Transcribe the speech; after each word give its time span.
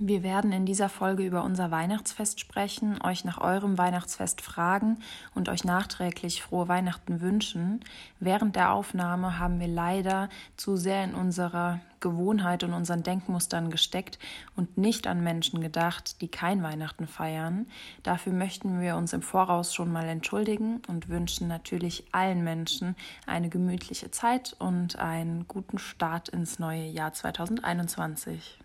Wir 0.00 0.24
werden 0.24 0.50
in 0.50 0.66
dieser 0.66 0.88
Folge 0.88 1.24
über 1.24 1.44
unser 1.44 1.70
Weihnachtsfest 1.70 2.40
sprechen, 2.40 3.00
euch 3.02 3.24
nach 3.24 3.38
eurem 3.38 3.78
Weihnachtsfest 3.78 4.40
fragen 4.40 4.98
und 5.36 5.48
euch 5.48 5.62
nachträglich 5.62 6.42
frohe 6.42 6.66
Weihnachten 6.66 7.20
wünschen. 7.20 7.78
Während 8.18 8.56
der 8.56 8.72
Aufnahme 8.72 9.38
haben 9.38 9.60
wir 9.60 9.68
leider 9.68 10.30
zu 10.56 10.76
sehr 10.76 11.04
in 11.04 11.14
unserer 11.14 11.78
Gewohnheit 12.00 12.64
und 12.64 12.72
unseren 12.72 13.04
Denkmustern 13.04 13.70
gesteckt 13.70 14.18
und 14.56 14.76
nicht 14.76 15.06
an 15.06 15.22
Menschen 15.22 15.60
gedacht, 15.60 16.20
die 16.20 16.28
kein 16.28 16.64
Weihnachten 16.64 17.06
feiern. 17.06 17.68
Dafür 18.02 18.32
möchten 18.32 18.80
wir 18.80 18.96
uns 18.96 19.12
im 19.12 19.22
Voraus 19.22 19.72
schon 19.72 19.92
mal 19.92 20.06
entschuldigen 20.06 20.82
und 20.88 21.08
wünschen 21.08 21.46
natürlich 21.46 22.04
allen 22.10 22.42
Menschen 22.42 22.96
eine 23.26 23.48
gemütliche 23.48 24.10
Zeit 24.10 24.56
und 24.58 24.98
einen 24.98 25.46
guten 25.46 25.78
Start 25.78 26.28
ins 26.30 26.58
neue 26.58 26.84
Jahr 26.84 27.12
2021. 27.12 28.58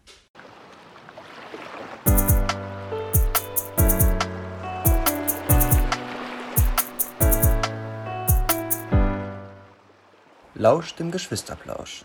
Lauscht 10.60 11.00
dem 11.00 11.10
Geschwisterplausch. 11.10 12.04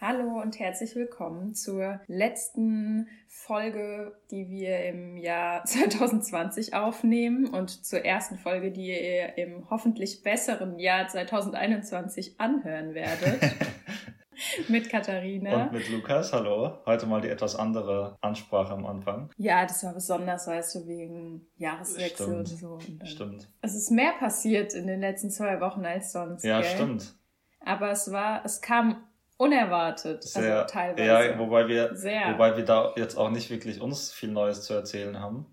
Hallo 0.00 0.40
und 0.40 0.60
herzlich 0.60 0.94
willkommen 0.94 1.52
zur 1.52 1.98
letzten 2.06 3.08
Folge, 3.26 4.16
die 4.30 4.48
wir 4.50 4.84
im 4.84 5.16
Jahr 5.16 5.64
2020 5.66 6.74
aufnehmen 6.74 7.48
und 7.48 7.84
zur 7.84 8.04
ersten 8.04 8.38
Folge, 8.38 8.70
die 8.70 8.86
ihr 8.86 9.36
im 9.36 9.68
hoffentlich 9.68 10.22
besseren 10.22 10.78
Jahr 10.78 11.08
2021 11.08 12.38
anhören 12.38 12.94
werdet. 12.94 13.40
mit 14.68 14.88
Katharina. 14.88 15.64
Und 15.64 15.72
mit 15.72 15.90
Lukas, 15.90 16.32
hallo. 16.32 16.78
Heute 16.86 17.06
mal 17.06 17.20
die 17.20 17.30
etwas 17.30 17.56
andere 17.56 18.16
Ansprache 18.20 18.72
am 18.72 18.86
Anfang. 18.86 19.28
Ja, 19.38 19.66
das 19.66 19.82
war 19.82 19.94
besonders, 19.94 20.46
weißt 20.46 20.76
du, 20.76 20.86
wegen 20.86 21.48
Jahreswechsel 21.56 22.26
stimmt. 22.26 22.38
und 22.38 22.46
so. 22.46 22.68
Und 22.74 23.08
stimmt. 23.08 23.48
Es 23.60 23.74
ist 23.74 23.90
mehr 23.90 24.12
passiert 24.20 24.72
in 24.72 24.86
den 24.86 25.00
letzten 25.00 25.30
zwei 25.30 25.60
Wochen 25.60 25.84
als 25.84 26.12
sonst. 26.12 26.44
Ja, 26.44 26.60
gell? 26.60 26.70
stimmt. 26.70 27.16
Aber 27.64 27.90
es 27.90 28.10
war, 28.12 28.44
es 28.44 28.60
kam 28.60 29.04
unerwartet, 29.36 30.22
Sehr, 30.22 30.62
also 30.62 30.72
teilweise. 30.72 31.28
Ja, 31.28 31.38
wobei 31.38 31.68
wir, 31.68 31.94
Sehr. 31.94 32.32
wobei 32.32 32.56
wir 32.56 32.64
da 32.64 32.92
jetzt 32.96 33.16
auch 33.16 33.30
nicht 33.30 33.50
wirklich 33.50 33.80
uns 33.80 34.12
viel 34.12 34.30
Neues 34.30 34.62
zu 34.62 34.74
erzählen 34.74 35.18
haben. 35.18 35.46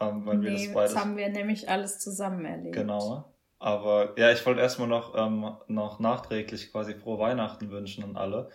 Ähm, 0.00 0.26
weil 0.26 0.40
wir 0.40 0.50
nee, 0.50 0.66
das 0.66 0.74
beides. 0.74 0.94
das 0.94 1.02
haben 1.02 1.16
wir 1.16 1.28
nämlich 1.28 1.68
alles 1.68 1.98
zusammen 1.98 2.44
erlebt. 2.44 2.74
Genau. 2.74 3.32
Aber 3.58 4.14
ja, 4.16 4.32
ich 4.32 4.44
wollte 4.44 4.60
erstmal 4.60 4.88
noch, 4.88 5.14
ähm, 5.16 5.54
noch 5.68 6.00
nachträglich 6.00 6.72
quasi 6.72 6.94
frohe 6.94 7.20
Weihnachten 7.20 7.70
wünschen 7.70 8.02
an 8.02 8.16
alle 8.16 8.50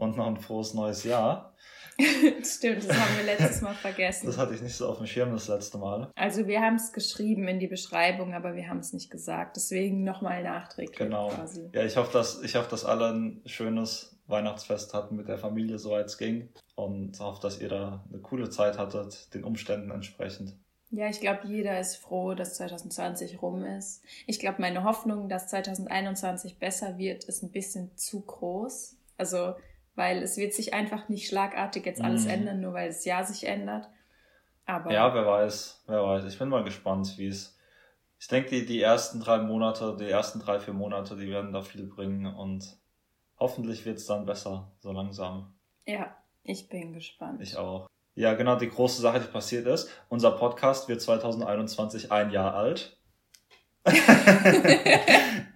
und 0.00 0.16
noch 0.16 0.26
ein 0.26 0.36
frohes 0.38 0.74
neues 0.74 1.04
Jahr. 1.04 1.54
Stimmt, 2.42 2.88
das 2.88 2.96
haben 2.98 3.16
wir 3.18 3.24
letztes 3.24 3.60
Mal 3.60 3.74
vergessen. 3.74 4.26
Das 4.26 4.38
hatte 4.38 4.54
ich 4.54 4.62
nicht 4.62 4.74
so 4.74 4.88
auf 4.88 4.96
dem 4.98 5.06
Schirm 5.06 5.32
das 5.32 5.48
letzte 5.48 5.76
Mal. 5.76 6.10
also 6.16 6.46
wir 6.46 6.60
haben 6.62 6.76
es 6.76 6.92
geschrieben 6.92 7.46
in 7.46 7.58
die 7.58 7.66
Beschreibung, 7.66 8.32
aber 8.32 8.54
wir 8.56 8.68
haben 8.68 8.78
es 8.78 8.92
nicht 8.94 9.10
gesagt. 9.10 9.56
Deswegen 9.56 10.02
nochmal 10.02 10.42
nachträglich 10.42 10.96
Genau. 10.96 11.28
quasi. 11.28 11.68
Ja, 11.74 11.84
ich 11.84 11.96
hoffe, 11.96 12.12
dass, 12.12 12.42
ich 12.42 12.56
hoffe, 12.56 12.70
dass 12.70 12.84
alle 12.86 13.08
ein 13.12 13.42
schönes 13.44 14.16
Weihnachtsfest 14.28 14.94
hatten 14.94 15.16
mit 15.16 15.28
der 15.28 15.36
Familie, 15.36 15.78
soweit 15.78 16.06
es 16.06 16.16
ging. 16.16 16.48
Und 16.74 17.20
hoffe, 17.20 17.42
dass 17.42 17.60
ihr 17.60 17.68
da 17.68 18.02
eine 18.10 18.22
coole 18.22 18.48
Zeit 18.48 18.78
hattet, 18.78 19.34
den 19.34 19.44
Umständen 19.44 19.90
entsprechend. 19.90 20.56
Ja, 20.92 21.08
ich 21.08 21.20
glaube, 21.20 21.40
jeder 21.46 21.78
ist 21.78 21.96
froh, 21.96 22.34
dass 22.34 22.54
2020 22.54 23.42
rum 23.42 23.62
ist. 23.64 24.02
Ich 24.26 24.38
glaube, 24.40 24.60
meine 24.60 24.84
Hoffnung, 24.84 25.28
dass 25.28 25.48
2021 25.48 26.58
besser 26.58 26.96
wird, 26.96 27.24
ist 27.24 27.42
ein 27.42 27.50
bisschen 27.52 27.94
zu 27.96 28.22
groß. 28.22 28.96
Also, 29.18 29.54
weil 30.00 30.22
es 30.22 30.36
wird 30.38 30.54
sich 30.54 30.72
einfach 30.74 31.08
nicht 31.10 31.28
schlagartig 31.28 31.84
jetzt 31.86 32.00
alles 32.02 32.24
Mhm. 32.24 32.30
ändern, 32.30 32.60
nur 32.62 32.72
weil 32.72 32.88
das 32.88 33.04
Jahr 33.04 33.22
sich 33.22 33.46
ändert. 33.46 33.86
Aber 34.66 34.90
Ja, 34.90 35.12
wer 35.14 35.26
weiß, 35.26 35.84
wer 35.86 36.02
weiß. 36.02 36.24
Ich 36.24 36.38
bin 36.38 36.48
mal 36.48 36.64
gespannt, 36.64 37.14
wie 37.18 37.28
es. 37.28 37.58
Ich 38.18 38.26
denke, 38.28 38.50
die, 38.50 38.66
die 38.66 38.80
ersten 38.80 39.20
drei 39.20 39.38
Monate, 39.38 39.96
die 39.98 40.08
ersten 40.10 40.40
drei, 40.40 40.58
vier 40.58 40.74
Monate, 40.74 41.16
die 41.16 41.28
werden 41.28 41.52
da 41.52 41.62
viel 41.62 41.84
bringen 41.86 42.26
und 42.26 42.78
hoffentlich 43.38 43.84
wird 43.84 43.98
es 43.98 44.06
dann 44.06 44.24
besser, 44.26 44.72
so 44.78 44.90
langsam. 44.92 45.54
ja, 45.86 46.14
ich 46.44 46.68
bin 46.68 46.92
gespannt. 46.94 47.40
Ich 47.42 47.56
auch. 47.56 47.86
Ja, 48.14 48.32
genau, 48.34 48.56
die 48.56 48.68
große 48.70 49.00
Sache, 49.02 49.20
die 49.20 49.26
passiert 49.28 49.66
ist. 49.66 49.90
Unser 50.08 50.32
Podcast 50.32 50.88
wird 50.88 51.00
2021 51.02 52.10
ein 52.10 52.30
Jahr 52.30 52.54
alt. 52.54 52.98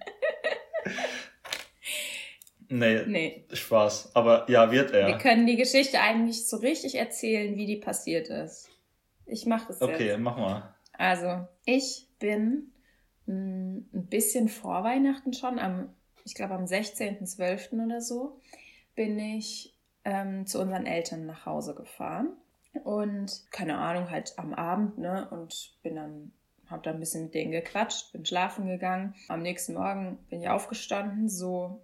nee, 2.79 3.03
nee, 3.05 3.45
Spaß. 3.51 4.15
Aber 4.15 4.49
ja, 4.49 4.71
wird 4.71 4.91
wir 4.91 4.99
er. 4.99 5.17
können 5.17 5.45
die 5.47 5.55
Geschichte 5.57 5.99
eigentlich 5.99 6.47
so 6.47 6.57
richtig 6.57 6.95
erzählen, 6.95 7.55
wie 7.55 7.65
die 7.65 7.77
passiert 7.77 8.27
ist. 8.29 8.69
Ich 9.25 9.45
mache 9.45 9.67
das 9.67 9.81
Okay, 9.81 10.07
jetzt. 10.07 10.19
mach 10.19 10.37
mal. 10.37 10.75
Also, 10.93 11.47
ich 11.65 12.07
bin 12.19 12.71
mh, 13.25 13.33
ein 13.93 14.07
bisschen 14.07 14.47
vor 14.49 14.83
Weihnachten 14.83 15.33
schon, 15.33 15.59
am, 15.59 15.93
ich 16.23 16.35
glaube 16.35 16.53
am 16.53 16.65
16.12. 16.65 17.85
oder 17.85 18.01
so, 18.01 18.39
bin 18.95 19.19
ich 19.19 19.75
ähm, 20.03 20.45
zu 20.45 20.59
unseren 20.61 20.85
Eltern 20.85 21.25
nach 21.25 21.45
Hause 21.45 21.75
gefahren. 21.75 22.29
Und 22.83 23.43
keine 23.51 23.77
Ahnung, 23.77 24.09
halt 24.11 24.33
am 24.37 24.53
Abend, 24.53 24.97
ne? 24.97 25.27
Und 25.31 25.73
bin 25.81 25.95
dann, 25.95 26.31
hab 26.69 26.83
da 26.83 26.91
ein 26.91 26.99
bisschen 26.99 27.23
mit 27.25 27.33
denen 27.33 27.51
gequatscht, 27.51 28.11
bin 28.11 28.25
schlafen 28.25 28.67
gegangen. 28.67 29.15
Am 29.29 29.41
nächsten 29.41 29.73
Morgen 29.73 30.17
bin 30.29 30.41
ich 30.41 30.49
aufgestanden, 30.49 31.29
so 31.29 31.81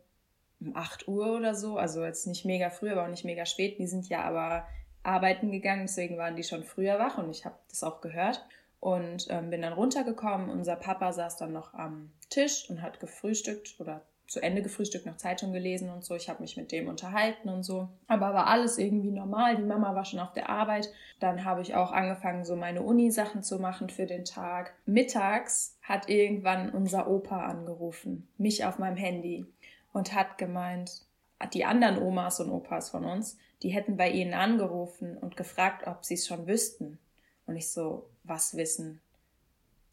um 0.62 0.76
8 0.76 1.08
Uhr 1.08 1.36
oder 1.36 1.56
so. 1.56 1.78
Also 1.78 2.06
jetzt 2.06 2.28
nicht 2.28 2.46
mega 2.46 2.70
früh, 2.70 2.90
aber 2.92 3.04
auch 3.04 3.10
nicht 3.10 3.26
mega 3.26 3.46
spät. 3.46 3.80
Die 3.80 3.88
sind 3.88 4.08
ja 4.08 4.22
aber 4.22 4.68
arbeiten 5.04 5.52
gegangen, 5.52 5.84
deswegen 5.88 6.18
waren 6.18 6.36
die 6.36 6.44
schon 6.44 6.64
früher 6.64 7.00
wach 7.00 7.18
und 7.18 7.30
ich 7.32 7.46
habe 7.46 7.56
das 7.70 7.84
auch 7.84 8.02
gehört 8.02 8.46
und 8.80 9.28
ähm, 9.30 9.50
bin 9.50 9.62
dann 9.62 9.74
runtergekommen. 9.74 10.50
Unser 10.50 10.76
Papa 10.76 11.12
saß 11.12 11.38
dann 11.38 11.54
noch 11.54 11.74
am 11.74 12.12
Tisch 12.30 12.70
und 12.70 12.82
hat 12.82 13.00
gefrühstückt 13.00 13.76
oder 13.80 14.02
zu 14.28 14.42
Ende 14.42 14.62
gefrühstückt, 14.62 15.06
noch 15.06 15.18
Zeitung 15.18 15.52
gelesen 15.52 15.90
und 15.90 16.06
so. 16.06 16.16
Ich 16.16 16.30
habe 16.30 16.42
mich 16.42 16.56
mit 16.56 16.72
dem 16.72 16.88
unterhalten 16.88 17.50
und 17.50 17.64
so. 17.64 17.90
Aber 18.08 18.34
war 18.34 18.48
alles 18.48 18.78
irgendwie 18.78 19.12
normal. 19.12 19.58
Die 19.58 19.64
Mama 19.64 19.94
war 19.94 20.06
schon 20.06 20.22
auf 20.22 20.32
der 20.32 20.50
Arbeit. 20.50 20.90
Dann 21.20 21.44
habe 21.44 21.62
ich 21.62 21.76
auch 21.76 21.92
angefangen, 21.92 22.46
so 22.46 22.56
meine 22.56 22.82
Uni-Sachen 22.82 23.44
zu 23.44 23.60
machen 23.60 23.90
für 23.90 24.06
den 24.06 24.24
Tag. 24.24 24.74
Mittags 24.86 25.78
hat 25.82 26.08
irgendwann 26.08 26.70
unser 26.70 27.10
Opa 27.10 27.46
angerufen, 27.46 28.30
mich 28.38 28.64
auf 28.64 28.80
meinem 28.80 28.96
Handy 28.96 29.46
und 29.94 30.14
hat 30.14 30.38
gemeint, 30.38 31.06
die 31.54 31.66
anderen 31.66 32.02
Omas 32.02 32.40
und 32.40 32.52
Opas 32.52 32.90
von 32.90 33.06
uns, 33.06 33.38
die 33.64 33.70
hätten 33.70 33.98
bei 33.98 34.10
ihnen 34.10 34.34
angerufen 34.34 35.18
und 35.18 35.38
gefragt, 35.38 35.88
ob 35.88 36.06
sie 36.06 36.16
es 36.16 36.28
schon 36.28 36.48
wüssten. 36.48 37.00
Und 37.46 37.56
ich 37.56 37.72
so, 37.72 38.10
was 38.24 38.56
wissen? 38.56 39.02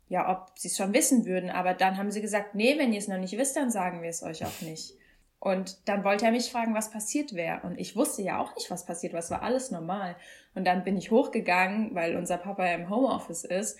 Ja, 0.08 0.30
ob 0.30 0.58
sie 0.58 0.68
es 0.68 0.76
schon 0.76 0.94
wissen 0.94 1.26
würden. 1.26 1.50
Aber 1.50 1.74
dann 1.74 1.96
haben 1.96 2.10
sie 2.10 2.20
gesagt, 2.20 2.54
nee, 2.54 2.78
wenn 2.78 2.92
ihr 2.92 2.98
es 2.98 3.08
noch 3.08 3.18
nicht 3.18 3.36
wisst, 3.36 3.56
dann 3.56 3.70
sagen 3.70 4.02
wir 4.02 4.08
es 4.08 4.22
euch 4.22 4.44
auch 4.44 4.60
nicht. 4.62 4.94
Und 5.40 5.88
dann 5.88 6.02
wollte 6.02 6.24
er 6.24 6.32
mich 6.32 6.50
fragen, 6.50 6.74
was 6.74 6.90
passiert 6.90 7.34
wäre. 7.34 7.60
Und 7.62 7.78
ich 7.78 7.94
wusste 7.94 8.22
ja 8.22 8.40
auch 8.40 8.54
nicht, 8.56 8.70
was 8.70 8.86
passiert 8.86 9.12
war. 9.12 9.20
Es 9.20 9.30
war 9.30 9.42
alles 9.42 9.70
normal. 9.70 10.16
Und 10.54 10.64
dann 10.66 10.84
bin 10.84 10.96
ich 10.96 11.10
hochgegangen, 11.10 11.94
weil 11.94 12.16
unser 12.16 12.38
Papa 12.38 12.66
ja 12.66 12.74
im 12.74 12.90
Homeoffice 12.90 13.44
ist 13.44 13.78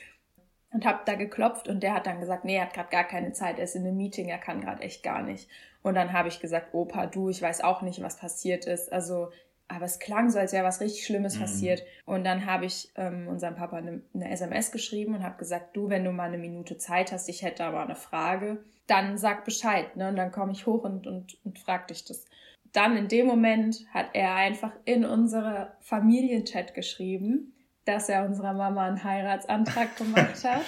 und 0.73 0.85
habe 0.85 1.01
da 1.07 1.15
geklopft 1.15 1.69
und 1.69 1.83
der 1.83 1.95
hat 1.95 2.07
dann 2.07 2.21
gesagt, 2.21 2.45
nee, 2.45 2.57
er 2.57 2.67
hat 2.67 2.75
gerade 2.75 2.91
gar 2.91 3.05
keine 3.05 3.33
Zeit, 3.33 3.59
er 3.59 3.65
ist 3.65 3.75
in 3.75 3.87
einem 3.87 3.97
Meeting, 3.97 4.29
er 4.29 4.39
kann 4.39 4.61
gerade 4.61 4.83
echt 4.83 5.03
gar 5.03 5.23
nicht. 5.23 5.49
Und 5.89 5.95
dann 5.95 6.13
habe 6.13 6.29
ich 6.29 6.39
gesagt, 6.39 6.75
Opa, 6.75 7.07
du, 7.07 7.31
ich 7.31 7.41
weiß 7.41 7.63
auch 7.65 7.81
nicht, 7.81 8.03
was 8.03 8.19
passiert 8.19 8.67
ist. 8.67 8.93
Also, 8.93 9.31
aber 9.69 9.87
es 9.87 9.99
klang 9.99 10.29
so, 10.29 10.39
als 10.39 10.53
wäre 10.53 10.67
was 10.67 10.83
richtig 10.83 11.07
Schlimmes 11.07 11.37
Mhm. 11.37 11.41
passiert. 11.41 11.83
Und 12.05 12.25
dann 12.25 12.45
habe 12.45 12.67
ich 12.67 12.93
ähm, 12.97 13.27
unserem 13.27 13.55
Papa 13.55 13.79
eine, 13.79 14.03
eine 14.13 14.31
SMS 14.31 14.71
geschrieben 14.71 15.15
und 15.15 15.23
habe 15.23 15.39
gesagt, 15.39 15.75
du, 15.75 15.89
wenn 15.89 16.05
du 16.05 16.13
mal 16.13 16.25
eine 16.29 16.37
Minute 16.37 16.77
Zeit 16.77 17.11
hast, 17.11 17.27
ich 17.31 17.41
hätte 17.41 17.65
aber 17.65 17.81
eine 17.81 17.97
Frage, 17.97 18.63
dann 18.87 19.17
sag 19.17 19.47
Bescheid, 19.47 19.97
ne? 19.97 20.11
Und 20.11 20.17
dann 20.17 20.31
komme 20.31 20.53
ich 20.53 20.67
hoch 20.67 20.85
und, 20.85 21.07
und, 21.07 21.39
und 21.43 21.59
frag 21.59 21.89
dich 21.89 22.05
das. 22.05 22.27
Dann 22.75 22.95
in 22.99 23.09
dem 23.09 23.27
Moment 23.27 23.87
hat 23.95 24.11
er 24.13 24.35
einfach 24.35 24.73
in 24.85 25.07
unsere 25.07 25.73
Familienchat 25.81 26.75
geschrieben, 26.75 27.55
dass 27.87 28.11
er 28.11 28.27
unserer 28.27 28.53
Mama 28.53 28.87
einen 28.87 29.03
Heiratsantrag 29.05 29.97
gemacht 29.97 30.45
hat 30.45 30.67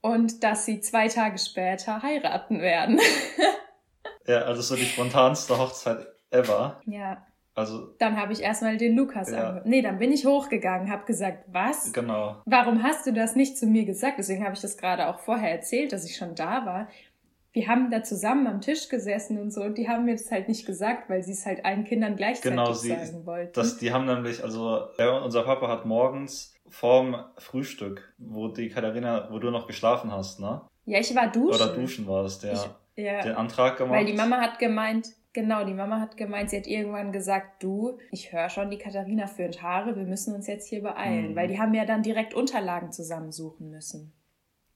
und 0.00 0.42
dass 0.42 0.64
sie 0.64 0.80
zwei 0.80 1.06
Tage 1.06 1.38
später 1.38 2.02
heiraten 2.02 2.60
werden. 2.60 2.98
Ja, 4.28 4.42
also 4.42 4.62
so 4.62 4.76
die 4.76 4.84
spontanste 4.84 5.58
Hochzeit 5.58 6.06
ever. 6.30 6.80
ja, 6.86 7.24
Also, 7.54 7.94
dann 7.98 8.16
habe 8.20 8.32
ich 8.32 8.40
erstmal 8.42 8.76
den 8.76 8.94
Lukas 8.94 9.30
Ja. 9.32 9.38
angehört. 9.38 9.66
Nee, 9.66 9.82
dann 9.82 9.98
bin 9.98 10.12
ich 10.12 10.24
hochgegangen, 10.26 10.92
habe 10.92 11.04
gesagt, 11.06 11.44
was? 11.50 11.92
genau. 11.92 12.36
Warum 12.44 12.82
hast 12.84 13.06
du 13.06 13.12
das 13.12 13.34
nicht 13.34 13.58
zu 13.58 13.66
mir 13.66 13.84
gesagt? 13.84 14.18
Deswegen 14.18 14.44
habe 14.44 14.54
ich 14.54 14.60
das 14.60 14.76
gerade 14.76 15.08
auch 15.08 15.18
vorher 15.18 15.50
erzählt, 15.50 15.92
dass 15.92 16.04
ich 16.04 16.14
schon 16.16 16.34
da 16.36 16.64
war. 16.66 16.88
Wir 17.52 17.66
haben 17.66 17.90
da 17.90 18.02
zusammen 18.04 18.46
am 18.46 18.60
Tisch 18.60 18.88
gesessen 18.88 19.40
und 19.40 19.50
so 19.50 19.62
und 19.62 19.78
die 19.78 19.88
haben 19.88 20.04
mir 20.04 20.14
das 20.14 20.30
halt 20.30 20.46
nicht 20.48 20.66
gesagt, 20.66 21.08
weil 21.10 21.22
sie 21.24 21.32
es 21.32 21.46
halt 21.46 21.64
allen 21.64 21.84
Kindern 21.84 22.14
gleichzeitig 22.14 22.50
Genau, 22.50 22.72
sie- 22.74 22.90
sagen 22.90 23.24
wollten. 23.26 23.52
Das, 23.54 23.78
die 23.78 23.90
haben 23.92 24.04
nämlich, 24.04 24.44
also 24.44 24.82
ja, 24.98 25.16
unser 25.18 25.42
Papa 25.42 25.66
hat 25.66 25.86
morgens 25.86 26.54
vorm 26.68 27.24
Frühstück, 27.38 28.12
wo 28.18 28.48
die 28.48 28.68
Katharina, 28.68 29.28
wo 29.32 29.38
du 29.38 29.50
noch 29.50 29.66
geschlafen 29.66 30.12
hast, 30.12 30.38
ne? 30.38 30.60
ja, 30.84 31.00
ich 31.00 31.12
war 31.16 31.26
duschen. 31.32 31.54
Oder 31.54 31.74
duschen 31.74 32.06
warst, 32.06 32.44
ja. 32.44 32.52
Ich, 32.52 32.68
ja. 33.02 33.22
Den 33.22 33.34
Antrag 33.36 33.76
gemacht. 33.78 33.96
Weil 33.98 34.04
die 34.04 34.12
Mama 34.14 34.40
hat 34.40 34.58
gemeint, 34.58 35.08
Genau, 35.34 35.62
die 35.62 35.74
Mama 35.74 36.00
hat 36.00 36.16
gemeint, 36.16 36.50
sie 36.50 36.56
hat 36.56 36.66
irgendwann 36.66 37.12
gesagt, 37.12 37.62
du, 37.62 37.98
ich 38.10 38.32
höre 38.32 38.48
schon, 38.48 38.70
die 38.70 38.78
Katharina 38.78 39.26
führt 39.26 39.62
Haare, 39.62 39.94
wir 39.94 40.04
müssen 40.04 40.34
uns 40.34 40.46
jetzt 40.48 40.66
hier 40.68 40.82
beeilen, 40.82 41.30
Mhm. 41.32 41.36
weil 41.36 41.46
die 41.48 41.60
haben 41.60 41.74
ja 41.74 41.84
dann 41.84 42.02
direkt 42.02 42.34
Unterlagen 42.34 42.90
zusammensuchen 42.90 43.70
müssen. 43.70 44.12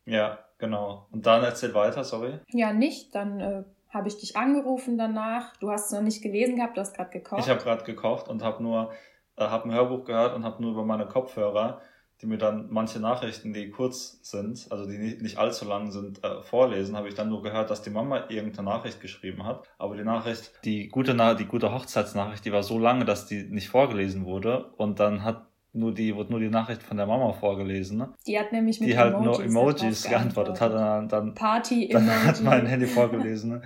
Ja, 0.05 0.39
genau. 0.59 1.07
Und 1.11 1.27
dann 1.27 1.43
erzähl 1.43 1.75
weiter, 1.75 2.05
sorry. 2.05 2.39
Ja, 2.49 2.73
nicht, 2.73 3.15
dann 3.15 3.41
äh, 3.41 3.65
habe 3.89 4.09
ich 4.09 4.19
dich 4.19 4.37
angerufen 4.37 4.99
danach. 4.99 5.57
Du 5.57 5.71
hast 5.71 5.87
es 5.87 5.93
noch 5.93 6.03
nicht 6.03 6.23
gelesen 6.23 6.57
gehabt, 6.57 6.77
du 6.77 6.81
hast 6.83 6.95
gerade 6.95 7.11
gekocht. 7.11 7.41
Ich 7.41 7.49
habe 7.49 7.61
gerade 7.63 7.85
gekocht 7.85 8.29
und 8.29 8.45
habe 8.45 8.63
nur, 8.63 8.93
äh, 9.37 9.45
habe 9.45 9.69
ein 9.69 9.75
Hörbuch 9.75 10.05
gehört 10.05 10.37
und 10.37 10.45
habe 10.45 10.63
nur 10.63 10.73
über 10.73 10.85
meine 10.85 11.07
Kopfhörer, 11.07 11.81
die 12.23 12.27
mir 12.27 12.39
dann 12.39 12.69
manche 12.71 13.01
Nachrichten, 13.01 13.53
die 13.53 13.71
kurz 13.71 14.21
sind, 14.23 14.69
also 14.71 14.89
die 14.89 14.97
nicht, 14.97 15.39
allzu 15.39 15.65
lang 15.65 15.91
sind, 15.91 16.23
äh, 16.23 16.41
vorlesen, 16.43 16.97
habe 16.97 17.09
ich 17.09 17.15
dann 17.15 17.29
nur 17.29 17.43
gehört, 17.43 17.69
dass 17.69 17.83
die 17.83 17.91
Mama 17.91 18.27
irgendeine 18.29 18.69
Nachricht 18.69 19.01
geschrieben 19.01 19.45
hat. 19.45 19.65
Aber 19.77 19.97
die 19.97 20.05
Nachricht, 20.05 20.53
die 20.65 20.89
gute, 20.89 21.15
Na 21.15 21.35
die 21.35 21.47
gute 21.47 21.73
Hochzeitsnachricht, 21.73 22.45
die 22.45 22.53
war 22.53 22.63
so 22.63 22.79
lange, 22.79 23.05
dass 23.05 23.27
die 23.27 23.43
nicht 23.43 23.69
vorgelesen 23.69 24.25
wurde. 24.25 24.73
Und 24.77 25.01
dann 25.01 25.25
hat 25.25 25.47
nur 25.73 25.93
die, 25.93 26.15
wurde 26.15 26.31
nur 26.31 26.39
die 26.39 26.49
Nachricht 26.49 26.83
von 26.85 26.97
der 26.97 27.07
Mama 27.07 27.33
vorgelesen, 27.33 27.99
ne? 27.99 28.15
die 28.27 28.39
hat 28.39 28.53
nämlich 28.53 28.79
mit 28.79 28.91
die 28.91 28.97
halt 28.99 29.15
nur 29.15 29.25
darauf 29.25 29.45
Emojis 29.45 30.05
geantwortet 30.05 30.61
hat. 30.61 30.73
Und 30.73 30.79
dann, 30.79 31.09
dann 31.09 31.35
Party-Emoji. 31.35 31.93
dann 31.93 32.25
hat 32.25 32.41
mein 32.43 32.67
Handy 32.67 32.87
vorgelesen, 32.87 33.51
ne? 33.51 33.63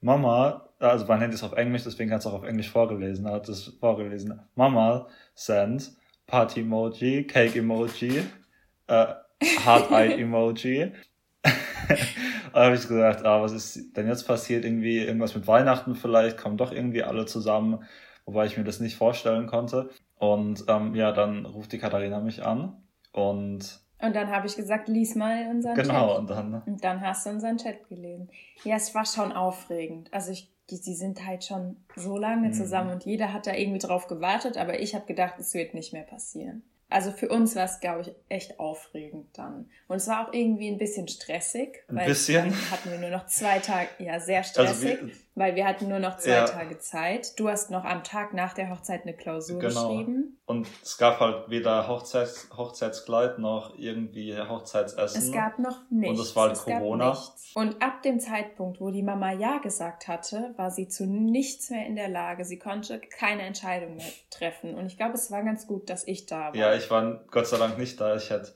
Mama, 0.00 0.68
also 0.78 1.04
mein 1.06 1.20
Handy 1.20 1.34
ist 1.34 1.44
auf 1.44 1.52
Englisch, 1.52 1.84
deswegen 1.84 2.10
hat 2.10 2.20
es 2.20 2.26
auch 2.26 2.32
auf 2.32 2.44
Englisch 2.44 2.70
vorgelesen, 2.70 3.28
hat 3.28 3.48
es 3.48 3.76
vorgelesen. 3.78 4.40
Mama 4.54 5.06
send 5.34 5.92
Party 6.30 6.60
Emoji, 6.60 7.26
Cake 7.26 7.58
Emoji, 7.58 8.22
äh, 8.86 9.06
Heart 9.64 9.90
Eye 9.90 10.14
Emoji. 10.22 10.92
da 12.52 12.64
habe 12.64 12.74
ich 12.74 12.86
gesagt, 12.86 13.24
ah, 13.24 13.42
was 13.42 13.52
ist 13.52 13.96
denn 13.96 14.06
jetzt 14.06 14.26
passiert? 14.26 14.64
Irgendwie 14.64 14.98
irgendwas 14.98 15.34
mit 15.34 15.46
Weihnachten 15.46 15.94
vielleicht, 15.94 16.36
kommen 16.36 16.56
doch 16.56 16.72
irgendwie 16.72 17.02
alle 17.02 17.26
zusammen, 17.26 17.84
wobei 18.26 18.46
ich 18.46 18.56
mir 18.56 18.64
das 18.64 18.80
nicht 18.80 18.96
vorstellen 18.96 19.46
konnte. 19.46 19.90
Und 20.18 20.64
ähm, 20.68 20.94
ja, 20.94 21.12
dann 21.12 21.46
ruft 21.46 21.72
die 21.72 21.78
Katharina 21.78 22.20
mich 22.20 22.44
an 22.44 22.76
und 23.12 23.80
Und 24.02 24.14
dann 24.14 24.30
habe 24.30 24.46
ich 24.46 24.54
gesagt, 24.54 24.88
lies 24.88 25.14
mal 25.14 25.48
unseren 25.50 25.74
genau, 25.74 26.08
Chat. 26.08 26.18
und 26.18 26.30
dann 26.30 26.62
Und 26.66 26.84
dann 26.84 27.00
hast 27.00 27.26
du 27.26 27.30
unseren 27.30 27.56
Chat 27.56 27.88
gelesen. 27.88 28.30
Ja, 28.64 28.76
es 28.76 28.94
war 28.94 29.06
schon 29.06 29.32
aufregend. 29.32 30.12
Also 30.12 30.32
ich, 30.32 30.52
die, 30.70 30.76
sie 30.76 30.94
sind 30.94 31.26
halt 31.26 31.44
schon 31.44 31.76
so 31.96 32.16
lange 32.16 32.48
Mhm. 32.48 32.52
zusammen 32.54 32.90
und 32.90 33.04
jeder 33.04 33.32
hat 33.32 33.46
da 33.46 33.54
irgendwie 33.54 33.78
drauf 33.80 34.06
gewartet, 34.06 34.56
aber 34.56 34.80
ich 34.80 34.94
habe 34.94 35.06
gedacht, 35.06 35.34
es 35.38 35.52
wird 35.54 35.74
nicht 35.74 35.92
mehr 35.92 36.02
passieren. 36.04 36.62
Also 36.92 37.12
für 37.12 37.28
uns 37.28 37.54
war 37.54 37.66
es, 37.66 37.78
glaube 37.78 38.00
ich, 38.00 38.12
echt 38.28 38.58
aufregend 38.58 39.26
dann. 39.38 39.70
Und 39.86 39.98
es 39.98 40.08
war 40.08 40.26
auch 40.26 40.32
irgendwie 40.32 40.68
ein 40.68 40.76
bisschen 40.78 41.06
stressig, 41.06 41.84
Ein 41.86 41.96
weil 41.96 42.06
bisschen? 42.08 42.46
dann 42.50 42.70
hatten 42.72 42.90
wir 42.90 42.98
nur 42.98 43.10
noch 43.10 43.26
zwei 43.26 43.60
Tage, 43.60 43.88
ja, 44.00 44.18
sehr 44.18 44.38
also 44.38 44.50
stressig, 44.50 44.98
wie, 45.04 45.12
weil 45.34 45.54
wir 45.54 45.64
hatten 45.66 45.88
nur 45.88 45.98
noch 46.00 46.16
zwei 46.18 46.30
Ja. 46.30 46.44
Tage 46.44 46.78
Zeit. 46.78 47.38
Du 47.38 47.48
hast 47.48 47.70
noch 47.70 47.84
am 47.84 48.02
Tag 48.04 48.34
nach 48.34 48.52
der 48.52 48.68
Hochzeit 48.70 49.02
eine 49.02 49.14
Klausur 49.14 49.58
Genau. 49.60 49.88
geschrieben. 49.88 50.40
Und 50.44 50.66
es 50.82 50.98
gab 50.98 51.20
halt 51.20 51.48
weder 51.48 51.86
Hochzeits, 51.88 52.48
Hochzeitskleid 52.56 53.38
noch 53.38 53.74
irgendwie 53.78 54.36
Hochzeitsessen. 54.38 55.22
Es 55.22 55.32
gab 55.32 55.58
noch 55.58 55.78
nichts. 55.90 56.18
Und 56.18 56.26
es 56.26 56.36
war 56.36 56.42
halt 56.48 56.56
Es 56.56 56.64
Corona. 56.64 57.16
Und 57.54 57.82
ab 57.82 58.02
dem 58.02 58.20
Zeitpunkt, 58.20 58.80
wo 58.80 58.90
die 58.90 59.02
Mama 59.02 59.32
Ja 59.32 59.58
gesagt 59.58 60.08
hatte, 60.08 60.52
war 60.56 60.70
sie 60.70 60.88
zu 60.88 61.06
nichts 61.06 61.70
mehr 61.70 61.86
in 61.86 61.96
der 61.96 62.08
Lage. 62.08 62.44
Sie 62.44 62.58
konnte 62.58 63.00
keine 63.00 63.42
Entscheidung 63.42 63.96
mehr 63.96 64.12
treffen. 64.30 64.74
Und 64.74 64.86
ich 64.86 64.96
glaube, 64.96 65.14
es 65.14 65.30
war 65.30 65.42
ganz 65.44 65.66
gut, 65.66 65.88
dass 65.90 66.06
ich 66.06 66.26
da 66.26 66.48
war. 66.48 66.54
ja, 66.56 66.74
ich 66.74 66.90
war 66.90 67.24
Gott 67.30 67.46
sei 67.46 67.58
Dank 67.58 67.78
nicht 67.78 68.00
da. 68.00 68.14
Ich 68.16 68.30
hätte, 68.30 68.52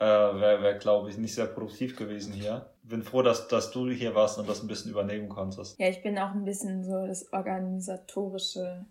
äh, 0.00 0.04
wäre, 0.04 0.62
wär, 0.62 0.74
glaube 0.74 1.10
ich, 1.10 1.18
nicht 1.18 1.34
sehr 1.34 1.46
produktiv 1.46 1.96
gewesen 1.96 2.32
hier. 2.32 2.70
Bin 2.88 3.02
froh, 3.02 3.22
dass, 3.22 3.48
dass 3.48 3.70
du 3.70 3.90
hier 3.90 4.14
warst 4.14 4.38
und 4.38 4.48
das 4.48 4.62
ein 4.62 4.68
bisschen 4.68 4.90
übernehmen 4.90 5.28
konntest. 5.28 5.78
Ja, 5.78 5.88
ich 5.88 6.02
bin 6.02 6.18
auch 6.18 6.32
ein 6.32 6.44
bisschen 6.44 6.84
so 6.84 7.06
das 7.06 7.32
organisatorische 7.32 8.86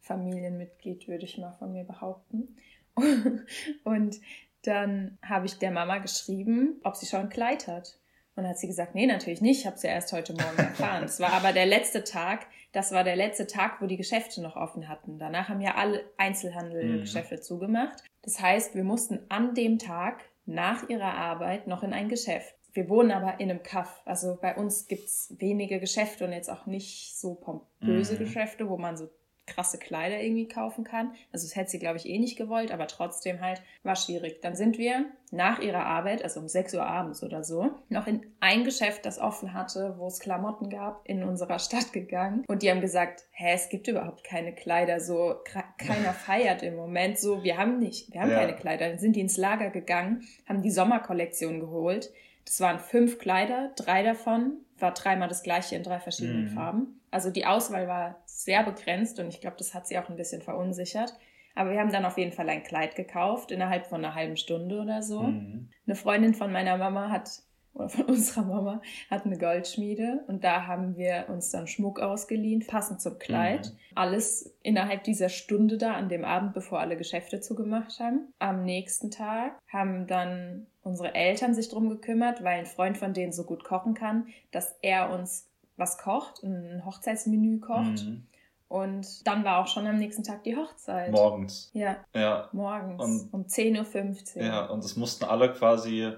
Familienmitglied, 0.00 1.08
würde 1.08 1.24
ich 1.24 1.38
mal 1.38 1.52
von 1.52 1.72
mir 1.72 1.84
behaupten. 1.84 2.56
Und 3.84 4.20
dann 4.62 5.18
habe 5.22 5.46
ich 5.46 5.58
der 5.58 5.70
Mama 5.70 5.98
geschrieben, 5.98 6.80
ob 6.82 6.96
sie 6.96 7.06
schon 7.06 7.20
ein 7.20 7.28
Kleid 7.28 7.68
hat. 7.68 7.98
Und 8.34 8.42
dann 8.42 8.50
hat 8.50 8.58
sie 8.58 8.66
gesagt, 8.66 8.94
nee, 8.94 9.06
natürlich 9.06 9.40
nicht. 9.40 9.60
Ich 9.60 9.66
habe 9.66 9.76
es 9.76 9.82
ja 9.82 9.90
erst 9.90 10.12
heute 10.12 10.32
Morgen 10.32 10.58
erfahren. 10.58 11.04
Es 11.04 11.20
war 11.20 11.32
aber 11.32 11.52
der 11.52 11.66
letzte 11.66 12.04
Tag. 12.04 12.46
Das 12.72 12.92
war 12.92 13.04
der 13.04 13.16
letzte 13.16 13.46
Tag, 13.46 13.80
wo 13.80 13.86
die 13.86 13.96
Geschäfte 13.96 14.42
noch 14.42 14.56
offen 14.56 14.88
hatten. 14.88 15.18
Danach 15.18 15.48
haben 15.48 15.60
ja 15.60 15.76
alle 15.76 16.04
Einzelhandelgeschäfte 16.18 17.40
zugemacht. 17.40 18.02
Das 18.22 18.40
heißt, 18.40 18.74
wir 18.74 18.84
mussten 18.84 19.20
an 19.28 19.54
dem 19.54 19.78
Tag 19.78 20.24
nach 20.44 20.88
ihrer 20.88 21.14
Arbeit 21.14 21.66
noch 21.66 21.82
in 21.82 21.92
ein 21.92 22.08
Geschäft. 22.08 22.54
Wir 22.76 22.88
wohnen 22.88 23.10
aber 23.10 23.40
in 23.40 23.50
einem 23.50 23.62
Kaff. 23.62 24.02
Also 24.04 24.38
bei 24.40 24.54
uns 24.54 24.86
gibt's 24.86 25.34
wenige 25.38 25.80
Geschäfte 25.80 26.24
und 26.26 26.32
jetzt 26.32 26.50
auch 26.50 26.66
nicht 26.66 27.16
so 27.18 27.34
pompöse 27.34 28.14
Mhm. 28.14 28.18
Geschäfte, 28.18 28.68
wo 28.68 28.76
man 28.76 28.96
so 28.96 29.08
krasse 29.48 29.78
Kleider 29.78 30.20
irgendwie 30.20 30.48
kaufen 30.48 30.82
kann. 30.82 31.12
Also 31.32 31.46
das 31.46 31.54
hätte 31.54 31.70
sie, 31.70 31.78
glaube 31.78 31.98
ich, 31.98 32.06
eh 32.08 32.18
nicht 32.18 32.36
gewollt, 32.36 32.72
aber 32.72 32.88
trotzdem 32.88 33.40
halt 33.40 33.62
war 33.84 33.94
schwierig. 33.94 34.40
Dann 34.42 34.56
sind 34.56 34.76
wir 34.76 35.04
nach 35.30 35.60
ihrer 35.60 35.86
Arbeit, 35.86 36.24
also 36.24 36.40
um 36.40 36.48
6 36.48 36.74
Uhr 36.74 36.84
abends 36.84 37.22
oder 37.22 37.44
so, 37.44 37.70
noch 37.88 38.08
in 38.08 38.26
ein 38.40 38.64
Geschäft, 38.64 39.06
das 39.06 39.20
offen 39.20 39.54
hatte, 39.54 39.94
wo 39.98 40.08
es 40.08 40.18
Klamotten 40.18 40.68
gab, 40.68 41.08
in 41.08 41.22
unserer 41.22 41.58
Stadt 41.60 41.92
gegangen. 41.92 42.44
Und 42.48 42.62
die 42.64 42.70
haben 42.72 42.80
gesagt, 42.80 43.24
hä, 43.30 43.52
es 43.54 43.68
gibt 43.68 43.86
überhaupt 43.86 44.24
keine 44.24 44.52
Kleider, 44.52 44.98
so 44.98 45.36
keiner 45.78 46.12
feiert 46.26 46.64
im 46.64 46.74
Moment, 46.74 47.16
so 47.16 47.44
wir 47.44 47.56
haben 47.56 47.78
nicht, 47.78 48.12
wir 48.12 48.22
haben 48.22 48.32
Ja. 48.32 48.40
keine 48.40 48.56
Kleider. 48.56 48.88
Dann 48.88 48.98
sind 48.98 49.14
die 49.14 49.20
ins 49.20 49.36
Lager 49.36 49.70
gegangen, 49.70 50.24
haben 50.48 50.62
die 50.62 50.72
Sommerkollektion 50.72 51.60
geholt. 51.60 52.12
Das 52.46 52.60
waren 52.60 52.78
fünf 52.78 53.18
Kleider, 53.18 53.72
drei 53.76 54.02
davon 54.02 54.54
war 54.78 54.92
dreimal 54.92 55.28
das 55.28 55.42
gleiche 55.42 55.74
in 55.74 55.82
drei 55.82 55.98
verschiedenen 56.00 56.44
Mhm. 56.44 56.48
Farben. 56.54 57.00
Also 57.10 57.30
die 57.30 57.46
Auswahl 57.46 57.88
war 57.88 58.22
sehr 58.26 58.62
begrenzt 58.62 59.18
und 59.18 59.28
ich 59.28 59.40
glaube, 59.40 59.56
das 59.58 59.74
hat 59.74 59.86
sie 59.86 59.98
auch 59.98 60.08
ein 60.08 60.16
bisschen 60.16 60.42
verunsichert. 60.42 61.14
Aber 61.54 61.70
wir 61.70 61.80
haben 61.80 61.90
dann 61.90 62.04
auf 62.04 62.18
jeden 62.18 62.32
Fall 62.32 62.48
ein 62.50 62.62
Kleid 62.62 62.94
gekauft, 62.94 63.50
innerhalb 63.50 63.86
von 63.86 64.04
einer 64.04 64.14
halben 64.14 64.36
Stunde 64.36 64.78
oder 64.80 65.02
so. 65.02 65.22
Mhm. 65.22 65.70
Eine 65.86 65.96
Freundin 65.96 66.34
von 66.34 66.52
meiner 66.52 66.76
Mama 66.76 67.08
hat, 67.10 67.30
oder 67.76 67.88
von 67.88 68.04
unserer 68.06 68.42
Mama, 68.42 68.80
hat 69.10 69.24
eine 69.24 69.38
Goldschmiede 69.38 70.24
und 70.26 70.42
da 70.44 70.66
haben 70.66 70.96
wir 70.96 71.26
uns 71.28 71.50
dann 71.50 71.66
Schmuck 71.66 72.00
ausgeliehen, 72.00 72.66
passend 72.66 73.00
zum 73.00 73.18
Kleid. 73.18 73.66
Mhm. 73.72 73.78
Alles 73.94 74.54
innerhalb 74.62 75.04
dieser 75.04 75.28
Stunde 75.28 75.78
da, 75.78 75.92
an 75.94 76.08
dem 76.08 76.24
Abend, 76.24 76.54
bevor 76.54 76.80
alle 76.80 76.96
Geschäfte 76.96 77.40
zugemacht 77.40 78.00
haben. 78.00 78.32
Am 78.38 78.64
nächsten 78.64 79.10
Tag 79.10 79.58
haben 79.72 80.06
dann 80.06 80.66
unsere 80.82 81.14
Eltern 81.14 81.54
sich 81.54 81.68
drum 81.68 81.88
gekümmert, 81.88 82.42
weil 82.42 82.58
ein 82.60 82.66
Freund 82.66 82.96
von 82.98 83.12
denen 83.12 83.32
so 83.32 83.44
gut 83.44 83.64
kochen 83.64 83.94
kann, 83.94 84.26
dass 84.50 84.74
er 84.82 85.10
uns 85.10 85.46
was 85.76 85.98
kocht, 85.98 86.42
ein 86.42 86.82
Hochzeitsmenü 86.86 87.60
kocht. 87.60 88.04
Mhm. 88.06 88.26
Und 88.68 89.26
dann 89.28 89.44
war 89.44 89.58
auch 89.58 89.68
schon 89.68 89.86
am 89.86 89.96
nächsten 89.96 90.24
Tag 90.24 90.42
die 90.42 90.56
Hochzeit. 90.56 91.12
Morgens. 91.12 91.70
Ja, 91.72 91.96
Ja, 92.14 92.48
morgens 92.52 93.02
Und- 93.02 93.28
um 93.32 93.46
10.15 93.46 94.36
Uhr. 94.38 94.42
ja, 94.44 94.66
und 94.66 94.82
das 94.82 94.96
mussten 94.96 95.24
alle 95.24 95.52
quasi 95.52 96.12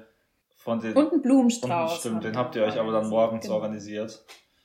von 0.69 0.81
den. 0.81 0.95
Und 0.95 1.13
ein 1.13 1.23
Blumenstrauß. 1.23 1.93
Und 1.93 1.99
stimmt, 1.99 2.25
den 2.25 2.37
habt 2.37 2.55
ihr 2.55 2.63
euch 2.65 2.79
aber 2.79 2.93
dann 2.93 3.09
morgens 3.09 3.45
genau. 3.45 3.55
organisiert. 3.55 4.23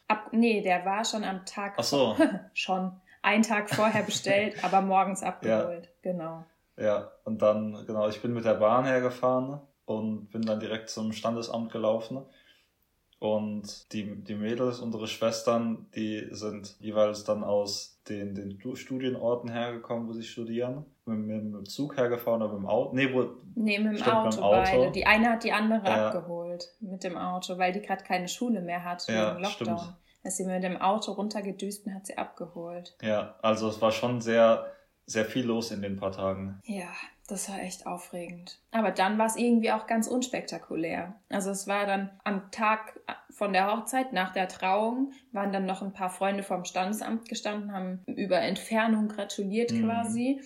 Ab, 0.10 0.27
nee, 0.33 0.62
der 0.62 0.83
war 0.83 1.05
schon 1.05 1.24
am 1.24 1.45
Tag. 1.45 1.75
Ach 1.77 1.83
so. 1.83 2.17
schon. 2.53 2.91
Einen 3.22 3.43
Tag 3.43 3.69
vorher 3.69 4.03
bestellt, 4.03 4.62
aber 4.65 4.81
morgens 4.81 5.24
abgeholt. 5.31 5.89
Genau. 6.01 6.43
Ja, 6.75 7.12
und 7.24 7.41
dann, 7.41 7.86
genau, 7.88 8.10
ich 8.10 8.22
bin 8.22 8.33
mit 8.33 8.43
der 8.43 8.55
Bahn 8.55 8.83
hergefahren 8.83 9.62
und 9.86 10.29
bin 10.31 10.41
dann 10.41 10.60
direkt 10.60 10.89
zum 10.89 11.13
Standesamt 11.13 11.72
gelaufen. 11.72 12.25
Und 13.19 13.93
die, 13.93 14.22
die 14.24 14.36
Mädels, 14.36 14.79
unsere 14.81 15.07
Schwestern, 15.07 15.88
die 15.95 16.27
sind 16.31 16.75
jeweils 16.81 17.24
dann 17.24 17.45
aus 17.45 18.01
den, 18.10 18.36
den 18.36 18.60
Stu- 18.60 18.75
Studienorten 18.75 19.50
hergekommen, 19.50 20.10
wo 20.10 20.12
sie 20.12 20.24
studieren. 20.24 20.86
Mit, 21.05 21.29
dem 21.29 21.65
Zug 21.65 21.98
hergefahren 21.98 22.41
oder 22.41 22.53
mit 22.53 22.62
dem 22.62 22.65
Auto. 22.67 22.95
Nee, 22.95 23.13
wo, 23.13 23.25
Nee, 23.55 23.77
mit 23.79 24.00
dem 24.00 24.03
Auto, 24.07 24.25
mit 24.27 24.38
dem 24.38 24.43
Auto. 24.43 24.62
beide. 24.63 24.91
Die 24.91 25.05
eine 25.05 25.31
hat 25.31 25.43
die 25.43 25.51
andere 25.51 25.86
Ja. 25.86 26.07
abgeholt 26.07 26.69
mit 26.79 27.03
dem 27.03 27.17
Auto, 27.17 27.57
weil 27.57 27.74
die 27.74 27.81
gerade 27.81 28.03
keine 28.05 28.29
Schule 28.29 28.62
mehr 28.62 28.86
hat 28.86 29.05
Ja, 29.07 29.31
wegen 29.33 29.43
Lockdown. 29.43 29.77
stimmt. 29.79 29.95
Ist 30.24 30.38
sie 30.38 30.45
mit 30.45 30.63
dem 30.63 30.77
Auto 30.77 31.12
runtergedüst 31.12 31.86
und 31.86 31.93
hat 31.93 32.05
sie 32.07 32.17
abgeholt. 32.17 32.95
ja, 33.01 33.36
also 33.41 33.67
es 33.67 33.81
war 33.81 33.91
schon 33.91 34.22
sehr, 34.22 34.65
sehr 35.05 35.25
viel 35.25 35.45
los 35.45 35.72
in 35.72 35.81
den 35.81 35.98
paar 35.98 36.13
Tagen. 36.13 36.62
Ja, 36.63 36.88
das 37.27 37.50
war 37.50 37.60
echt 37.60 37.86
aufregend. 37.86 38.60
Aber 38.72 38.91
dann 38.91 39.17
war 39.17 39.25
es 39.25 39.36
irgendwie 39.36 39.74
auch 39.74 39.86
ganz 39.88 40.07
unspektakulär. 40.07 41.15
Also 41.27 41.51
es 41.51 41.67
war 41.67 41.86
dann 41.86 42.12
am 42.24 42.50
Tag 42.51 42.98
von 43.29 43.51
der 43.51 43.69
Hochzeit, 43.69 44.13
nach 44.13 44.31
der 44.31 44.48
Trauung, 44.48 45.12
waren 45.33 45.51
dann 45.51 45.65
noch 45.65 45.81
ein 45.81 45.91
paar 45.91 46.10
Freunde 46.10 46.43
vom 46.43 46.63
Standesamt 46.63 47.27
gestanden, 47.27 47.74
haben 47.74 48.00
über 48.05 48.39
Entfernung 48.39 49.10
gratuliert 49.10 49.74
Mhm. 49.74 49.83
quasi. 49.86 50.39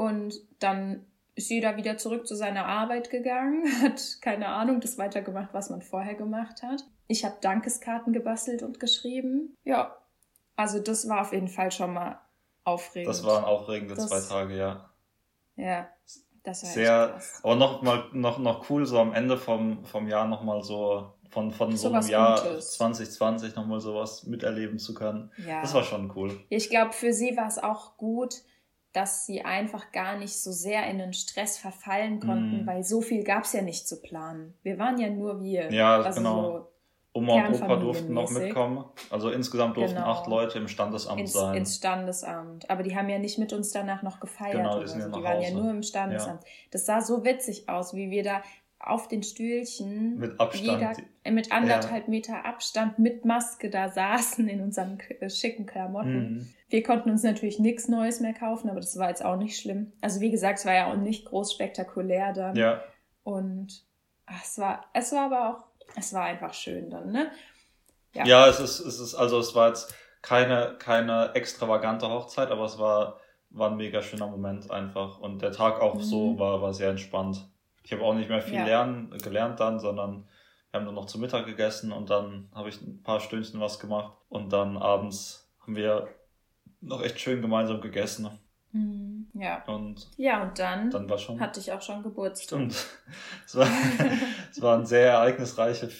Und 0.00 0.34
dann 0.60 1.04
ist 1.34 1.50
jeder 1.50 1.76
wieder 1.76 1.98
zurück 1.98 2.26
zu 2.26 2.34
seiner 2.34 2.64
Arbeit 2.64 3.10
gegangen, 3.10 3.64
hat 3.82 4.00
keine 4.22 4.48
Ahnung, 4.48 4.80
das 4.80 4.96
weitergemacht, 4.96 5.52
was 5.52 5.68
man 5.68 5.82
vorher 5.82 6.14
gemacht 6.14 6.62
hat. 6.62 6.84
Ich 7.06 7.24
habe 7.26 7.36
Dankeskarten 7.42 8.14
gebastelt 8.14 8.62
und 8.62 8.80
geschrieben. 8.80 9.54
Ja, 9.64 9.94
also 10.56 10.78
das 10.78 11.06
war 11.06 11.20
auf 11.20 11.32
jeden 11.34 11.48
Fall 11.48 11.70
schon 11.70 11.92
mal 11.92 12.18
aufregend. 12.64 13.10
Das 13.10 13.24
waren 13.24 13.44
aufregende 13.44 13.94
Das- 13.94 14.08
zwei 14.08 14.20
Tage, 14.20 14.56
ja. 14.56 14.90
Ja, 15.56 15.88
das 16.44 16.62
war 16.62 16.70
Sehr-. 16.70 17.20
Aber 17.42 17.56
noch 17.56 17.82
mal 17.82 18.04
noch 18.12 18.38
noch 18.38 18.70
cool 18.70 18.86
so 18.86 18.98
am 18.98 19.12
Ende 19.12 19.36
vom 19.36 19.84
vom 19.84 20.08
Jahr 20.08 20.26
noch 20.26 20.42
mal 20.42 20.62
so 20.62 21.12
von, 21.28 21.50
von 21.50 21.76
so, 21.76 21.90
So 21.90 21.94
einem 21.94 22.08
Jahr 22.08 22.40
Gutes. 22.42 22.72
2020 22.72 23.54
nochmal 23.54 23.80
sowas 23.80 24.24
miterleben 24.24 24.78
zu 24.78 24.94
können. 24.94 25.30
Ja. 25.46 25.60
Das 25.60 25.74
war 25.74 25.84
schon 25.84 26.10
cool. 26.16 26.40
Ich 26.48 26.70
glaube, 26.70 26.92
für 26.92 27.12
sie 27.12 27.36
war 27.36 27.46
es 27.48 27.58
auch 27.58 27.98
gut, 27.98 28.36
dass 28.92 29.24
sie 29.26 29.42
einfach 29.44 29.92
gar 29.92 30.16
nicht 30.18 30.36
so 30.42 30.50
sehr 30.52 30.86
in 30.88 30.98
den 30.98 31.12
Stress 31.12 31.58
verfallen 31.58 32.18
konnten, 32.20 32.62
Mhm. 32.62 32.66
weil 32.66 32.82
so 32.82 33.00
viel 33.00 33.22
gab 33.24 33.44
es 33.44 33.52
ja 33.52 33.62
nicht 33.62 33.86
zu 33.86 34.00
planen. 34.02 34.54
Wir 34.62 34.78
waren 34.78 34.98
ja 34.98 35.08
nur 35.10 35.40
wir. 35.42 35.72
Ja, 35.72 36.00
also 36.02 36.18
genau. 36.20 36.42
So 36.42 36.66
Oma 37.12 37.44
und 37.46 37.54
Opa 37.60 37.74
durften 37.76 38.14
noch 38.14 38.30
mitkommen. 38.30 38.84
Also 39.10 39.30
insgesamt 39.30 39.76
durften 39.76 39.96
Genau. 39.96 40.08
acht 40.10 40.28
Leute 40.28 40.58
im 40.58 40.68
Standesamt 40.68 41.20
ins, 41.20 41.32
sein. 41.32 41.56
ins 41.56 41.74
Standesamt. 41.76 42.70
Aber 42.70 42.84
die 42.84 42.94
haben 42.96 43.08
ja 43.08 43.18
nicht 43.18 43.36
mit 43.38 43.52
uns 43.52 43.72
danach 43.72 44.02
noch 44.02 44.20
gefeiert. 44.20 44.56
Genau, 44.58 44.78
die 44.80 44.86
sind 44.86 45.00
ja 45.00 45.06
so. 45.10 45.16
die 45.16 45.22
waren 45.24 45.40
ja 45.40 45.48
Hause. 45.48 45.56
nur 45.60 45.70
im 45.70 45.82
Standesamt. 45.82 46.44
Das 46.70 46.86
sah 46.86 47.00
so 47.00 47.24
witzig 47.24 47.68
aus, 47.68 47.94
wie 47.94 48.10
wir 48.10 48.22
da 48.22 48.42
auf 48.80 49.08
den 49.08 49.22
Stühlchen 49.22 50.18
Mit 50.18 50.40
Abstand. 50.40 50.64
jeder 50.80 50.92
äh, 51.24 51.30
mit 51.30 51.52
anderthalb 51.52 52.08
Meter 52.08 52.44
Abstand 52.46 52.98
mit 52.98 53.24
Maske 53.26 53.68
da 53.70 53.88
saßen 53.90 54.48
in 54.48 54.60
unseren 54.62 54.98
äh, 55.20 55.28
schicken 55.28 55.66
Klamotten. 55.66 56.34
Mhm. 56.36 56.48
Wir 56.70 56.82
konnten 56.82 57.10
uns 57.10 57.22
natürlich 57.22 57.58
nichts 57.58 57.88
Neues 57.88 58.20
mehr 58.20 58.32
kaufen, 58.32 58.70
aber 58.70 58.80
das 58.80 58.96
war 58.98 59.08
jetzt 59.10 59.24
auch 59.24 59.36
nicht 59.36 59.60
schlimm. 59.60 59.92
Also 60.00 60.20
wie 60.20 60.30
gesagt, 60.30 60.60
es 60.60 60.64
war 60.66 60.74
ja 60.74 60.90
auch 60.90 60.96
nicht 60.96 61.26
groß 61.26 61.52
spektakulär 61.52 62.32
dann. 62.32 62.56
Ja, 62.56 62.82
Und 63.22 63.84
ach, 64.26 64.42
es 64.42 64.58
war, 64.58 64.86
es 64.94 65.12
war 65.12 65.26
aber 65.26 65.48
auch, 65.50 65.64
es 65.96 66.14
war 66.14 66.24
einfach 66.24 66.54
schön 66.54 66.88
dann, 66.90 67.10
ne? 67.12 67.30
Ja. 68.14 68.24
ja. 68.24 68.48
es 68.48 68.60
ist, 68.60 68.80
es 68.80 68.98
ist, 68.98 69.14
also 69.14 69.38
es 69.38 69.54
war 69.54 69.68
jetzt 69.68 69.94
keine, 70.22 70.76
keine 70.78 71.32
extravagante 71.34 72.08
Hochzeit, 72.08 72.50
aber 72.50 72.64
es 72.64 72.78
war, 72.78 73.18
war 73.50 73.70
ein 73.70 73.76
mega 73.76 74.00
schöner 74.00 74.26
Moment 74.28 74.70
einfach. 74.70 75.18
Und 75.20 75.42
der 75.42 75.52
Tag 75.52 75.80
auch 75.80 75.96
Mhm. 75.96 76.02
so 76.02 76.38
war, 76.38 76.62
war 76.62 76.72
sehr 76.72 76.90
entspannt. 76.90 77.48
Ich 77.90 77.96
habe 77.96 78.04
auch 78.04 78.14
nicht 78.14 78.28
mehr 78.30 78.40
viel 78.40 78.54
Ja. 78.54 78.64
lernen, 78.64 79.10
gelernt 79.18 79.58
dann, 79.58 79.80
sondern 79.80 80.28
wir 80.70 80.78
haben 80.78 80.86
dann 80.86 80.94
noch 80.94 81.06
zu 81.06 81.18
Mittag 81.18 81.44
gegessen 81.46 81.90
und 81.90 82.08
dann 82.08 82.48
habe 82.54 82.68
ich 82.68 82.80
ein 82.80 83.02
paar 83.02 83.18
Stündchen 83.18 83.58
was 83.60 83.80
gemacht. 83.80 84.16
Und 84.28 84.52
dann 84.52 84.76
abends 84.76 85.50
haben 85.60 85.74
wir 85.74 86.06
noch 86.80 87.02
echt 87.02 87.18
schön 87.18 87.42
gemeinsam 87.42 87.80
gegessen. 87.80 88.30
Mhm. 88.70 89.26
Ja. 89.34 89.64
Und 89.66 90.08
Ja, 90.16 90.40
und 90.40 90.56
dann, 90.60 90.90
dann 90.90 91.10
war 91.10 91.18
schon. 91.18 91.40
hatte 91.40 91.58
ich 91.58 91.72
auch 91.72 91.82
schon 91.82 92.04
Geburtstag. 92.04 92.60
Stimmt. 92.60 92.76
Es, 93.46 93.56
war, 93.56 93.66
es 94.52 94.62
waren 94.62 94.86
sehr 94.86 95.10
ereignisreiche 95.10 95.90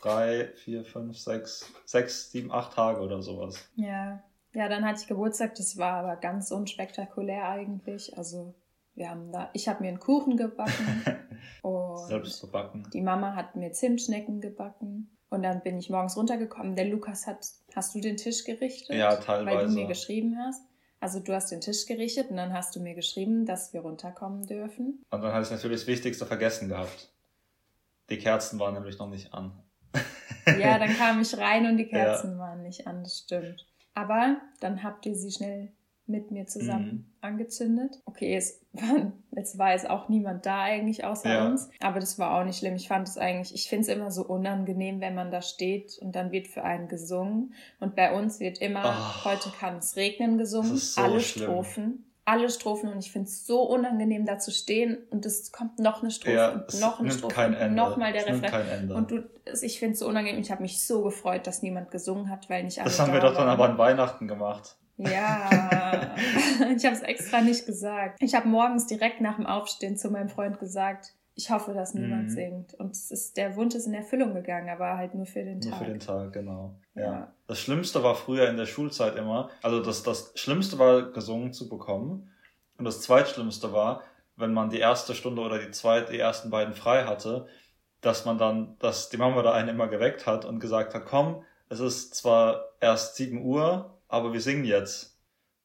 drei, 0.00 0.48
vier, 0.56 0.84
fünf, 0.84 1.16
sechs, 1.16 1.72
sechs, 1.84 2.32
sieben, 2.32 2.50
acht 2.50 2.72
Tage 2.74 3.00
oder 3.00 3.22
sowas. 3.22 3.70
Ja. 3.76 4.20
Ja, 4.52 4.68
dann 4.68 4.84
hatte 4.84 5.00
ich 5.00 5.06
Geburtstag, 5.06 5.54
das 5.54 5.78
war 5.78 5.92
aber 6.04 6.16
ganz 6.16 6.50
unspektakulär 6.50 7.48
eigentlich. 7.48 8.18
Also 8.18 8.56
wir 8.94 9.10
haben 9.10 9.32
da, 9.32 9.50
ich 9.52 9.68
habe 9.68 9.82
mir 9.82 9.88
einen 9.88 10.00
Kuchen 10.00 10.36
gebacken 10.36 11.02
Selbst 12.08 12.40
verbacken. 12.40 12.88
die 12.92 13.00
Mama 13.00 13.34
hat 13.34 13.56
mir 13.56 13.72
Zimtschnecken 13.72 14.40
gebacken. 14.40 15.08
Und 15.30 15.42
dann 15.42 15.62
bin 15.62 15.78
ich 15.78 15.88
morgens 15.88 16.16
runtergekommen. 16.16 16.76
Der 16.76 16.84
Lukas 16.84 17.26
hat, 17.26 17.38
hast 17.74 17.94
du 17.94 18.00
den 18.00 18.18
Tisch 18.18 18.44
gerichtet? 18.44 18.94
Ja, 18.96 19.10
Weil 19.12 19.16
du 19.16 19.22
teilweise. 19.24 19.74
mir 19.74 19.86
geschrieben 19.86 20.36
hast. 20.38 20.62
Also 21.00 21.20
du 21.20 21.32
hast 21.32 21.50
den 21.50 21.60
Tisch 21.62 21.86
gerichtet 21.86 22.30
und 22.30 22.36
dann 22.36 22.52
hast 22.52 22.76
du 22.76 22.80
mir 22.80 22.94
geschrieben, 22.94 23.46
dass 23.46 23.72
wir 23.72 23.80
runterkommen 23.80 24.46
dürfen. 24.46 25.02
Und 25.10 25.22
dann 25.22 25.32
habe 25.32 25.42
ich 25.42 25.50
natürlich 25.50 25.80
das 25.80 25.86
Wichtigste 25.86 26.26
vergessen 26.26 26.68
gehabt. 26.68 27.10
Die 28.10 28.18
Kerzen 28.18 28.58
waren 28.58 28.74
nämlich 28.74 28.98
noch 28.98 29.08
nicht 29.08 29.32
an. 29.32 29.52
Ja, 30.46 30.78
dann 30.78 30.94
kam 30.96 31.20
ich 31.20 31.36
rein 31.38 31.66
und 31.66 31.76
die 31.78 31.86
Kerzen 31.88 32.38
waren 32.38 32.62
nicht 32.62 32.86
an, 32.86 33.02
das 33.02 33.20
stimmt. 33.20 33.66
Aber 33.94 34.36
dann 34.60 34.82
habt 34.82 35.06
ihr 35.06 35.14
sie 35.16 35.30
schnell 35.32 35.72
mit 36.12 36.30
mir 36.30 36.46
zusammen 36.46 36.84
Mhm. 36.86 37.04
angezündet. 37.20 37.98
Okay, 38.04 38.36
es 38.36 38.60
war, 38.72 39.12
jetzt 39.36 39.58
war 39.58 39.72
jetzt 39.72 39.90
auch 39.90 40.08
niemand 40.08 40.46
da 40.46 40.60
eigentlich 40.62 41.04
außer 41.04 41.32
Ja. 41.32 41.46
uns, 41.46 41.68
aber 41.80 41.98
das 41.98 42.18
war 42.20 42.38
auch 42.38 42.44
nicht 42.44 42.58
schlimm. 42.58 42.76
Ich 42.76 42.86
fand 42.86 43.08
es 43.08 43.18
eigentlich, 43.18 43.52
ich 43.54 43.68
finde 43.68 43.82
es 43.82 43.88
immer 43.88 44.10
so 44.12 44.24
unangenehm, 44.24 45.00
wenn 45.00 45.14
man 45.16 45.30
da 45.32 45.42
steht 45.42 45.98
und 46.00 46.14
dann 46.14 46.30
wird 46.30 46.46
für 46.46 46.62
einen 46.62 46.86
gesungen. 46.86 47.54
Und 47.80 47.96
bei 47.96 48.12
uns 48.16 48.38
wird 48.38 48.58
immer, 48.58 48.82
Ach. 48.84 49.24
heute 49.24 49.50
kann 49.58 49.78
es 49.78 49.96
regnen 49.96 50.38
gesungen, 50.38 50.76
so 50.76 51.00
alle 51.00 51.20
schlimm. 51.20 51.44
Strophen. 51.48 52.04
Alle 52.24 52.50
Strophen 52.50 52.88
und 52.92 53.00
ich 53.00 53.10
finde 53.10 53.26
es 53.26 53.44
so 53.48 53.62
unangenehm, 53.62 54.24
da 54.26 54.38
zu 54.38 54.52
stehen 54.52 54.96
und 55.10 55.26
es 55.26 55.50
kommt 55.50 55.80
noch 55.80 56.02
eine 56.02 56.12
Strophe 56.12 56.36
Ja, 56.36 56.52
und 56.52 56.64
es 56.68 56.80
noch 56.80 57.00
eine 57.00 57.10
Strophe 57.10 57.34
kein 57.34 57.56
und 57.56 57.74
nochmal 57.74 58.12
der 58.12 58.28
Es 58.30 58.40
Refrain. 58.40 58.92
Und 58.92 59.10
du, 59.10 59.28
ich 59.60 59.80
finde 59.80 59.94
es 59.94 59.98
so 59.98 60.06
unangenehm. 60.06 60.40
Ich 60.40 60.52
habe 60.52 60.62
mich 60.62 60.86
so 60.86 61.02
gefreut, 61.02 61.48
dass 61.48 61.62
niemand 61.62 61.90
gesungen 61.90 62.30
hat, 62.30 62.48
weil 62.48 62.62
nicht 62.62 62.78
alle 62.78 62.88
das 62.90 63.00
haben 63.00 63.08
da 63.08 63.14
wir 63.14 63.20
doch 63.22 63.34
dann 63.34 63.48
waren. 63.48 63.48
aber 63.48 63.64
an 63.70 63.76
Weihnachten 63.78 64.28
gemacht. 64.28 64.76
Ja, 65.10 66.14
ich 66.76 66.84
habe 66.84 66.94
es 66.96 67.02
extra 67.02 67.40
nicht 67.40 67.66
gesagt. 67.66 68.18
Ich 68.22 68.34
habe 68.34 68.48
morgens 68.48 68.86
direkt 68.86 69.20
nach 69.20 69.36
dem 69.36 69.46
Aufstehen 69.46 69.96
zu 69.96 70.10
meinem 70.10 70.28
Freund 70.28 70.58
gesagt, 70.58 71.12
ich 71.34 71.50
hoffe, 71.50 71.72
dass 71.72 71.94
niemand 71.94 72.24
Mhm. 72.24 72.28
singt. 72.30 72.74
Und 72.74 72.90
es 72.92 73.10
ist, 73.10 73.36
der 73.38 73.56
Wunsch 73.56 73.74
ist 73.74 73.86
in 73.86 73.94
Erfüllung 73.94 74.34
gegangen, 74.34 74.68
aber 74.68 74.98
halt 74.98 75.14
nur 75.14 75.24
für 75.26 75.42
den 75.42 75.60
Nur 75.60 75.70
Tag. 75.70 75.78
für 75.78 75.84
den 75.86 75.98
Tag, 76.00 76.32
genau. 76.32 76.74
Ja. 76.94 77.02
Ja. 77.02 77.32
Das 77.46 77.58
Schlimmste 77.58 78.02
war 78.02 78.14
früher 78.14 78.48
in 78.50 78.56
der 78.58 78.66
Schulzeit 78.66 79.16
immer, 79.16 79.48
also 79.62 79.82
das, 79.82 80.02
das 80.02 80.32
Schlimmste 80.34 80.78
war, 80.78 81.10
gesungen 81.12 81.52
zu 81.54 81.68
bekommen. 81.70 82.30
Und 82.76 82.84
das 82.84 83.00
Zweitschlimmste 83.00 83.72
war, 83.72 84.02
wenn 84.36 84.52
man 84.52 84.68
die 84.70 84.78
erste 84.78 85.14
Stunde 85.14 85.40
oder 85.42 85.58
die 85.58 85.70
zweite, 85.70 86.12
die 86.12 86.18
ersten 86.18 86.50
beiden 86.50 86.74
frei 86.74 87.04
hatte, 87.04 87.46
dass 88.02 88.24
man 88.26 88.36
dann, 88.36 88.76
dass 88.80 89.08
die 89.08 89.16
Mama 89.16 89.40
da 89.42 89.52
einen 89.52 89.68
immer 89.68 89.88
geweckt 89.88 90.26
hat 90.26 90.44
und 90.44 90.58
gesagt 90.60 90.94
hat, 90.94 91.06
komm, 91.06 91.44
es 91.70 91.80
ist 91.80 92.14
zwar 92.14 92.64
erst 92.80 93.16
7 93.16 93.42
Uhr, 93.42 93.98
aber 94.12 94.32
wir 94.32 94.40
singen 94.40 94.64
jetzt. 94.64 95.10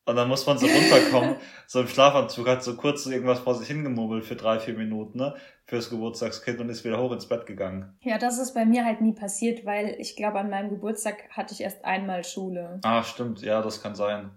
Und 0.05 0.15
dann 0.15 0.29
muss 0.29 0.45
man 0.45 0.57
so 0.57 0.67
runterkommen, 0.67 1.35
so 1.67 1.81
im 1.81 1.87
Schlafanzug, 1.89 2.47
hat 2.47 2.63
so 2.63 2.77
kurz 2.77 3.05
irgendwas 3.05 3.39
vor 3.39 3.55
sich 3.55 3.67
hingemurmelt 3.67 4.23
für 4.23 4.37
drei, 4.37 4.57
vier 4.57 4.73
Minuten, 4.75 5.17
ne, 5.17 5.35
fürs 5.65 5.89
Geburtstagskind 5.89 6.61
und 6.61 6.69
ist 6.69 6.85
wieder 6.85 6.97
hoch 6.97 7.11
ins 7.11 7.27
Bett 7.27 7.45
gegangen. 7.45 7.93
ja, 8.01 8.17
das 8.17 8.39
ist 8.39 8.53
bei 8.53 8.65
mir 8.65 8.85
halt 8.85 9.01
nie 9.01 9.11
passiert, 9.11 9.65
weil 9.65 9.97
ich 9.99 10.15
glaube, 10.15 10.39
an 10.39 10.49
meinem 10.49 10.69
Geburtstag 10.69 11.29
hatte 11.31 11.53
ich 11.53 11.59
erst 11.59 11.83
einmal 11.83 12.23
Schule. 12.23 12.79
Ah, 12.83 13.03
stimmt, 13.03 13.41
ja, 13.41 13.61
das 13.61 13.83
kann 13.83 13.95
sein. 13.95 14.31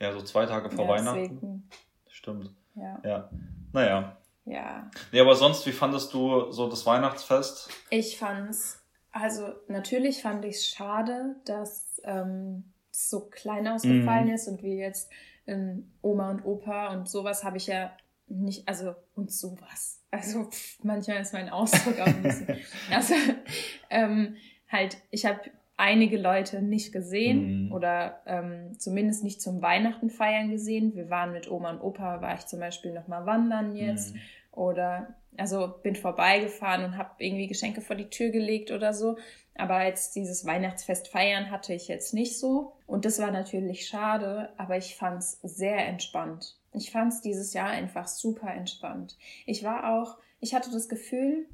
Ja, 0.00 0.12
so 0.12 0.20
zwei 0.20 0.44
Tage 0.44 0.70
vor 0.70 0.84
Ja, 0.84 0.90
Weihnachten. 0.90 1.20
deswegen, 1.22 1.70
Stimmt, 2.08 2.54
Ja, 2.74 3.00
ja. 3.02 3.30
Naja. 3.72 4.16
ja. 4.44 4.90
Nee, 5.10 5.20
aber 5.20 5.34
sonst, 5.36 5.66
wie 5.66 5.72
fandest 5.72 6.12
du 6.12 6.50
so 6.52 6.68
das 6.68 6.84
Weihnachtsfest? 6.84 7.70
Ich 7.88 8.18
fand's, 8.18 8.84
also 9.10 9.54
natürlich 9.68 10.20
fand 10.20 10.44
ich 10.44 10.56
es 10.56 10.66
schade, 10.68 11.36
dass 11.46 11.98
ähm, 12.04 12.64
so 13.06 13.20
klein 13.28 13.68
ausgefallen 13.68 14.28
Mhm. 14.28 14.34
ist 14.34 14.48
und 14.48 14.62
wir 14.62 14.74
jetzt 14.74 15.10
ähm, 15.46 15.90
Oma 16.02 16.30
und 16.30 16.44
Opa 16.44 16.88
und 16.92 17.08
sowas 17.08 17.44
habe 17.44 17.56
ich 17.56 17.66
ja 17.68 17.92
nicht, 18.26 18.68
also 18.68 18.94
und 19.14 19.32
sowas. 19.32 20.02
Also 20.10 20.44
pff, 20.44 20.78
manchmal 20.82 21.20
ist 21.20 21.32
mein 21.32 21.48
Ausdruck 21.48 21.98
auch 22.00 22.06
ein 22.06 22.22
bisschen. 22.22 22.46
Also 22.90 23.14
ähm, 23.90 24.36
halt, 24.70 24.98
ich 25.10 25.24
habe 25.26 25.40
einige 25.76 26.18
Leute 26.18 26.60
nicht 26.60 26.92
gesehen 26.92 27.66
Mhm. 27.66 27.72
oder 27.72 28.20
ähm, 28.26 28.78
zumindest 28.78 29.22
nicht 29.24 29.40
zum 29.40 29.62
Weihnachten 29.62 30.10
feiern 30.10 30.50
gesehen. 30.50 30.94
Wir 30.96 31.08
waren 31.08 31.32
mit 31.32 31.50
Oma 31.50 31.70
und 31.70 31.80
Opa, 31.80 32.20
war 32.20 32.34
ich 32.34 32.46
zum 32.46 32.58
Beispiel 32.60 32.92
noch 32.92 33.06
mal 33.06 33.24
wandern 33.26 33.74
jetzt 33.76 34.14
Mhm. 34.14 34.20
oder 34.52 35.14
also 35.36 35.68
bin 35.82 35.94
vorbeigefahren 35.94 36.84
und 36.84 36.98
habe 36.98 37.10
irgendwie 37.18 37.46
Geschenke 37.46 37.80
vor 37.80 37.94
die 37.94 38.10
Tür 38.10 38.30
gelegt 38.30 38.72
oder 38.72 38.92
so. 38.92 39.16
Aber 39.58 39.84
jetzt 39.84 40.14
dieses 40.14 40.46
Weihnachtsfest 40.46 41.08
feiern 41.08 41.50
hatte 41.50 41.74
ich 41.74 41.88
jetzt 41.88 42.14
nicht 42.14 42.38
so. 42.38 42.72
Und 42.86 43.04
das 43.04 43.18
war 43.18 43.30
natürlich 43.30 43.86
schade, 43.86 44.50
aber 44.56 44.76
ich 44.78 44.96
fand's 44.96 45.38
sehr 45.42 45.86
entspannt. 45.86 46.56
Ich 46.72 46.90
fand's 46.90 47.20
dieses 47.20 47.52
Jahr 47.52 47.68
einfach 47.68 48.06
super 48.06 48.50
entspannt. 48.50 49.18
Ich 49.46 49.64
war 49.64 49.92
auch, 49.92 50.16
ich 50.40 50.54
hatte 50.54 50.70
das 50.70 50.88
Gefühl, 50.88 51.46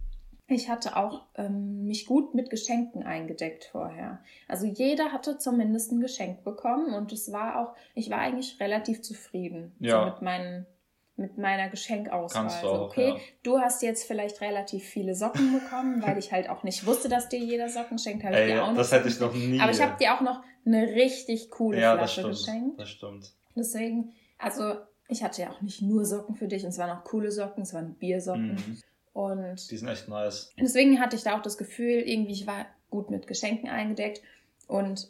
ich 0.47 0.69
hatte 0.69 0.97
auch 0.97 1.23
ähm, 1.37 1.87
mich 1.87 2.05
gut 2.05 2.35
mit 2.35 2.51
Geschenken 2.51 3.03
eingedeckt 3.03 3.65
vorher. 3.65 4.21
Also 4.47 4.67
jeder 4.67 5.11
hatte 5.11 5.39
zumindest 5.39 5.91
ein 5.91 6.01
Geschenk 6.01 6.45
bekommen 6.45 6.93
und 6.93 7.13
es 7.13 7.33
war 7.33 7.59
auch, 7.59 7.75
ich 7.95 8.11
war 8.11 8.19
eigentlich 8.19 8.61
relativ 8.61 9.01
zufrieden 9.01 9.75
Ja. 9.81 10.01
so 10.01 10.11
mit 10.11 10.21
meinen 10.21 10.67
mit 11.17 11.39
meiner 11.39 11.69
Geschenkauswahl. 11.69 12.43
Kannst 12.43 12.63
du 12.63 12.69
Also, 12.69 12.81
auch, 12.83 12.87
okay, 12.91 13.09
ja. 13.11 13.17
du 13.45 13.59
hast 13.61 13.83
jetzt 13.83 14.05
vielleicht 14.05 14.41
relativ 14.41 14.85
viele 14.85 15.15
Socken 15.15 15.53
bekommen, 15.61 16.03
weil 16.03 16.19
ich 16.19 16.33
halt 16.33 16.49
auch 16.49 16.65
nicht 16.65 16.87
wusste, 16.87 17.09
dass 17.09 17.29
dir 17.29 17.39
jeder 17.39 17.69
Socken 17.69 17.99
schenkt. 17.99 18.25
Habe 18.25 18.35
ich 18.35 18.41
Ey, 18.41 18.47
dir 18.49 18.65
auch 18.65 18.69
noch 18.71 18.77
das 18.79 18.91
hätte 18.93 19.09
ich 19.09 19.21
noch 19.21 19.33
nie. 19.33 19.61
Aber 19.61 19.71
ich 19.71 19.81
habe 19.81 19.97
dir 19.99 20.15
auch 20.15 20.21
noch 20.21 20.43
eine 20.67 20.83
richtig 20.95 21.51
coole 21.51 21.81
ja, 21.81 21.97
das 21.97 22.13
Flasche 22.15 22.21
stimmt. 22.35 22.37
geschenkt. 22.47 22.81
Das 22.81 22.91
stimmt. 22.91 23.33
Deswegen, 23.55 24.13
also 24.39 24.75
ich 25.09 25.23
hatte 25.23 25.43
ja 25.43 25.51
auch 25.51 25.61
nicht 25.61 25.83
nur 25.83 26.05
Socken 26.05 26.35
für 26.35 26.49
dich, 26.49 26.65
und 26.65 26.71
es 26.71 26.79
waren 26.79 26.91
auch 26.91 27.05
coole 27.05 27.31
Socken, 27.31 27.63
es 27.63 27.75
waren 27.75 27.95
Biersocken. 27.95 28.55
Mhm. 28.55 28.81
Und 29.13 29.71
Die 29.71 29.77
sind 29.77 29.87
echt 29.89 30.09
nice. 30.09 30.53
deswegen 30.59 31.01
hatte 31.01 31.15
ich 31.15 31.23
da 31.23 31.37
auch 31.39 31.43
das 31.43 31.57
Gefühl, 31.57 32.01
irgendwie, 32.01 32.33
ich 32.33 32.47
war 32.49 32.67
gut 32.91 33.11
mit 33.11 33.29
Geschenken 33.29 33.69
eingedeckt 33.69 34.21
und 34.67 35.09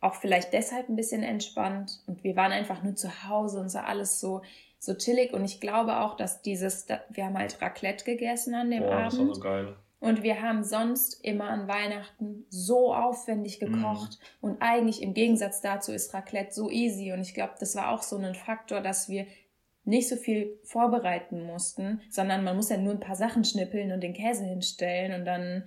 auch 0.00 0.14
vielleicht 0.14 0.52
deshalb 0.54 0.88
ein 0.88 0.96
bisschen 0.96 1.22
entspannt. 1.22 2.02
Und 2.06 2.24
wir 2.24 2.36
waren 2.36 2.52
einfach 2.52 2.82
nur 2.82 2.94
zu 2.94 3.28
Hause 3.28 3.60
und 3.60 3.74
war 3.74 3.86
alles 3.86 4.20
so, 4.20 4.40
so 4.78 4.94
chillig. 4.94 5.32
Und 5.32 5.44
ich 5.44 5.60
glaube 5.60 5.98
auch, 5.98 6.16
dass 6.16 6.42
dieses, 6.42 6.86
wir 7.10 7.24
haben 7.24 7.38
halt 7.38 7.60
Raclette 7.60 8.04
gegessen 8.04 8.54
an 8.54 8.70
dem 8.70 8.82
Boah, 8.82 9.02
das 9.04 9.14
war 9.14 9.20
Abend. 9.22 9.34
so 9.34 9.40
geil. 9.40 9.76
Und 9.98 10.22
wir 10.22 10.42
haben 10.42 10.62
sonst 10.62 11.24
immer 11.24 11.48
an 11.48 11.66
Weihnachten 11.68 12.44
so 12.50 12.94
aufwendig 12.94 13.60
Mhm. 13.60 13.72
gekocht. 13.72 14.18
Und 14.40 14.60
eigentlich 14.60 15.02
im 15.02 15.14
Gegensatz 15.14 15.60
dazu 15.62 15.90
ist 15.92 16.12
Raclette 16.14 16.52
so 16.52 16.70
easy. 16.70 17.12
Und 17.12 17.20
ich 17.20 17.34
glaube, 17.34 17.54
das 17.58 17.74
war 17.76 17.90
auch 17.90 18.02
so 18.02 18.16
ein 18.18 18.34
Faktor, 18.34 18.80
dass 18.82 19.08
wir 19.08 19.26
nicht 19.84 20.08
so 20.08 20.16
viel 20.16 20.58
vorbereiten 20.64 21.42
mussten, 21.44 22.00
sondern 22.10 22.44
man 22.44 22.56
muss 22.56 22.68
ja 22.68 22.76
nur 22.76 22.92
ein 22.92 23.00
paar 23.00 23.16
Sachen 23.16 23.44
schnippeln 23.44 23.92
und 23.92 24.00
den 24.02 24.14
Käse 24.14 24.44
hinstellen 24.44 25.18
und 25.18 25.24
dann 25.24 25.64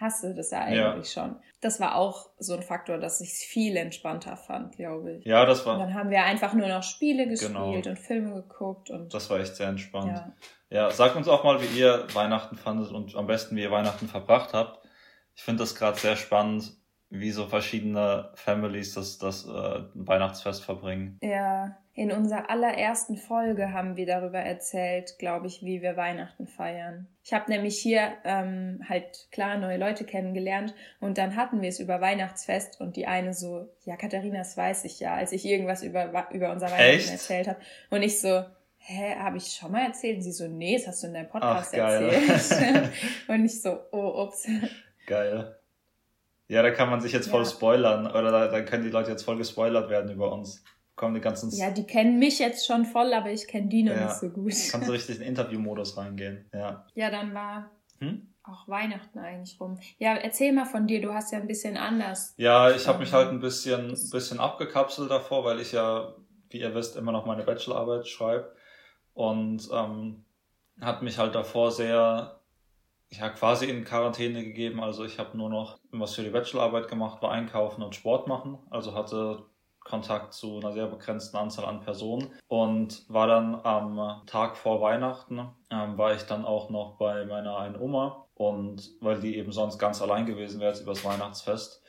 hast 0.00 0.24
du 0.24 0.34
das 0.34 0.50
ja 0.50 0.60
eigentlich 0.60 1.14
ja. 1.14 1.22
schon. 1.22 1.36
Das 1.60 1.78
war 1.78 1.94
auch 1.96 2.30
so 2.38 2.54
ein 2.54 2.62
Faktor, 2.62 2.98
dass 2.98 3.20
ich 3.20 3.32
es 3.32 3.42
viel 3.42 3.76
entspannter 3.76 4.36
fand, 4.36 4.76
glaube 4.76 5.12
ich. 5.12 5.26
Ja, 5.26 5.44
das 5.44 5.66
war. 5.66 5.74
Und 5.74 5.80
dann 5.80 5.94
haben 5.94 6.10
wir 6.10 6.24
einfach 6.24 6.54
nur 6.54 6.68
noch 6.68 6.82
Spiele 6.82 7.28
gespielt 7.28 7.52
genau. 7.52 7.74
und 7.74 7.98
Filme 7.98 8.34
geguckt 8.34 8.90
und. 8.90 9.12
Das 9.12 9.28
war 9.28 9.38
echt 9.38 9.56
sehr 9.56 9.68
entspannt. 9.68 10.22
Ja. 10.70 10.84
ja, 10.84 10.90
sagt 10.90 11.16
uns 11.16 11.28
auch 11.28 11.44
mal, 11.44 11.60
wie 11.60 11.78
ihr 11.78 12.06
Weihnachten 12.14 12.56
fandet 12.56 12.90
und 12.90 13.14
am 13.14 13.26
besten, 13.26 13.56
wie 13.56 13.62
ihr 13.62 13.70
Weihnachten 13.70 14.08
verbracht 14.08 14.54
habt. 14.54 14.80
Ich 15.36 15.42
finde 15.42 15.62
das 15.62 15.74
gerade 15.74 15.98
sehr 15.98 16.16
spannend, 16.16 16.72
wie 17.10 17.32
so 17.32 17.46
verschiedene 17.46 18.30
Families 18.34 18.94
das, 18.94 19.18
das 19.18 19.44
äh, 19.44 19.82
Weihnachtsfest 19.94 20.64
verbringen. 20.64 21.18
Ja, 21.22 21.76
in 21.92 22.12
unserer 22.12 22.48
allerersten 22.48 23.16
Folge 23.16 23.72
haben 23.72 23.96
wir 23.96 24.06
darüber 24.06 24.38
erzählt, 24.38 25.18
glaube 25.18 25.48
ich, 25.48 25.64
wie 25.64 25.82
wir 25.82 25.96
Weihnachten 25.96 26.46
feiern. 26.46 27.08
Ich 27.24 27.32
habe 27.32 27.50
nämlich 27.50 27.78
hier 27.78 28.12
ähm, 28.24 28.80
halt 28.88 29.26
klar 29.32 29.58
neue 29.58 29.76
Leute 29.76 30.04
kennengelernt 30.04 30.72
und 31.00 31.18
dann 31.18 31.34
hatten 31.34 31.60
wir 31.60 31.68
es 31.68 31.80
über 31.80 32.00
Weihnachtsfest 32.00 32.80
und 32.80 32.94
die 32.94 33.08
eine 33.08 33.34
so, 33.34 33.68
ja, 33.84 33.96
Katharina, 33.96 34.38
das 34.38 34.56
weiß 34.56 34.84
ich 34.84 35.00
ja, 35.00 35.14
als 35.14 35.32
ich 35.32 35.44
irgendwas 35.44 35.82
über, 35.82 36.30
über 36.32 36.52
unser 36.52 36.70
Weihnachten 36.70 36.94
Echt? 36.94 37.10
erzählt 37.10 37.48
habe. 37.48 37.58
Und 37.90 38.02
ich 38.02 38.20
so, 38.20 38.44
hä, 38.78 39.16
habe 39.16 39.36
ich 39.36 39.48
schon 39.52 39.72
mal 39.72 39.84
erzählt? 39.84 40.18
Und 40.18 40.22
sie 40.22 40.32
so, 40.32 40.46
nee, 40.46 40.76
das 40.76 40.86
hast 40.86 41.02
du 41.02 41.08
in 41.08 41.14
deinem 41.14 41.28
Podcast 41.28 41.74
Ach, 41.74 41.78
erzählt. 41.78 42.88
und 43.28 43.44
ich 43.44 43.60
so, 43.60 43.80
oh, 43.90 44.22
ups. 44.22 44.46
Geil. 45.06 45.59
Ja, 46.50 46.62
da 46.62 46.70
kann 46.70 46.90
man 46.90 47.00
sich 47.00 47.12
jetzt 47.12 47.30
voll 47.30 47.44
ja. 47.44 47.48
spoilern 47.48 48.06
oder 48.06 48.30
da, 48.30 48.48
da 48.48 48.60
können 48.62 48.82
die 48.82 48.90
Leute 48.90 49.10
jetzt 49.10 49.22
voll 49.22 49.36
gespoilert 49.36 49.88
werden 49.88 50.10
über 50.10 50.32
uns 50.32 50.64
kommen 51.00 51.14
die 51.14 51.22
ganzen. 51.22 51.50
Ja, 51.50 51.70
die 51.70 51.86
kennen 51.86 52.18
mich 52.18 52.38
jetzt 52.38 52.66
schon 52.66 52.84
voll, 52.84 53.14
aber 53.14 53.30
ich 53.30 53.48
kenne 53.48 53.68
die 53.68 53.82
noch 53.82 53.94
ja. 53.94 54.04
nicht 54.04 54.16
so 54.16 54.28
gut. 54.28 54.52
Kannst 54.70 54.86
du 54.86 54.92
richtig 54.92 55.16
in 55.16 55.22
den 55.22 55.28
Interviewmodus 55.28 55.96
reingehen. 55.96 56.44
Ja. 56.52 56.86
Ja, 56.94 57.10
dann 57.10 57.32
war 57.32 57.70
hm? 58.00 58.28
auch 58.42 58.68
Weihnachten 58.68 59.18
eigentlich 59.18 59.58
rum. 59.58 59.78
Ja, 59.96 60.14
erzähl 60.16 60.52
mal 60.52 60.66
von 60.66 60.86
dir, 60.86 61.00
du 61.00 61.14
hast 61.14 61.32
ja 61.32 61.38
ein 61.38 61.46
bisschen 61.46 61.78
anders. 61.78 62.34
Ja, 62.36 62.70
ich 62.70 62.86
habe 62.86 62.98
mich 62.98 63.14
halt 63.14 63.30
ein 63.30 63.40
bisschen, 63.40 63.96
bisschen 64.12 64.40
abgekapselt 64.40 65.10
davor, 65.10 65.42
weil 65.44 65.60
ich 65.60 65.72
ja, 65.72 66.14
wie 66.50 66.60
ihr 66.60 66.74
wisst, 66.74 66.96
immer 66.96 67.12
noch 67.12 67.24
meine 67.24 67.44
Bachelorarbeit 67.44 68.06
schreibe. 68.06 68.52
Und 69.14 69.70
ähm, 69.72 70.26
hat 70.82 71.00
mich 71.00 71.16
halt 71.16 71.34
davor 71.34 71.70
sehr 71.70 72.39
ja, 73.12 73.28
quasi 73.28 73.66
in 73.66 73.84
Quarantäne 73.84 74.44
gegeben. 74.44 74.82
Also 74.82 75.04
ich 75.04 75.18
habe 75.18 75.36
nur 75.36 75.50
noch 75.50 75.78
was 75.90 76.14
für 76.14 76.22
die 76.22 76.30
Bachelorarbeit 76.30 76.88
gemacht, 76.88 77.22
war 77.22 77.32
einkaufen 77.32 77.82
und 77.82 77.94
Sport 77.94 78.28
machen. 78.28 78.58
Also 78.70 78.94
hatte 78.94 79.44
Kontakt 79.80 80.34
zu 80.34 80.58
einer 80.58 80.72
sehr 80.72 80.86
begrenzten 80.86 81.36
Anzahl 81.36 81.64
an 81.64 81.80
Personen 81.80 82.30
und 82.48 83.02
war 83.08 83.26
dann 83.26 83.54
am 83.64 84.22
Tag 84.26 84.56
vor 84.56 84.80
Weihnachten, 84.80 85.40
ähm, 85.70 85.98
war 85.98 86.14
ich 86.14 86.22
dann 86.22 86.44
auch 86.44 86.70
noch 86.70 86.96
bei 86.98 87.24
meiner 87.24 87.58
einen 87.58 87.76
Oma 87.80 88.26
und 88.34 88.90
weil 89.00 89.18
die 89.20 89.36
eben 89.36 89.52
sonst 89.52 89.78
ganz 89.78 90.00
allein 90.00 90.26
gewesen 90.26 90.60
wäre 90.60 90.70
jetzt 90.70 90.82
übers 90.82 91.04
Weihnachtsfest, 91.04 91.82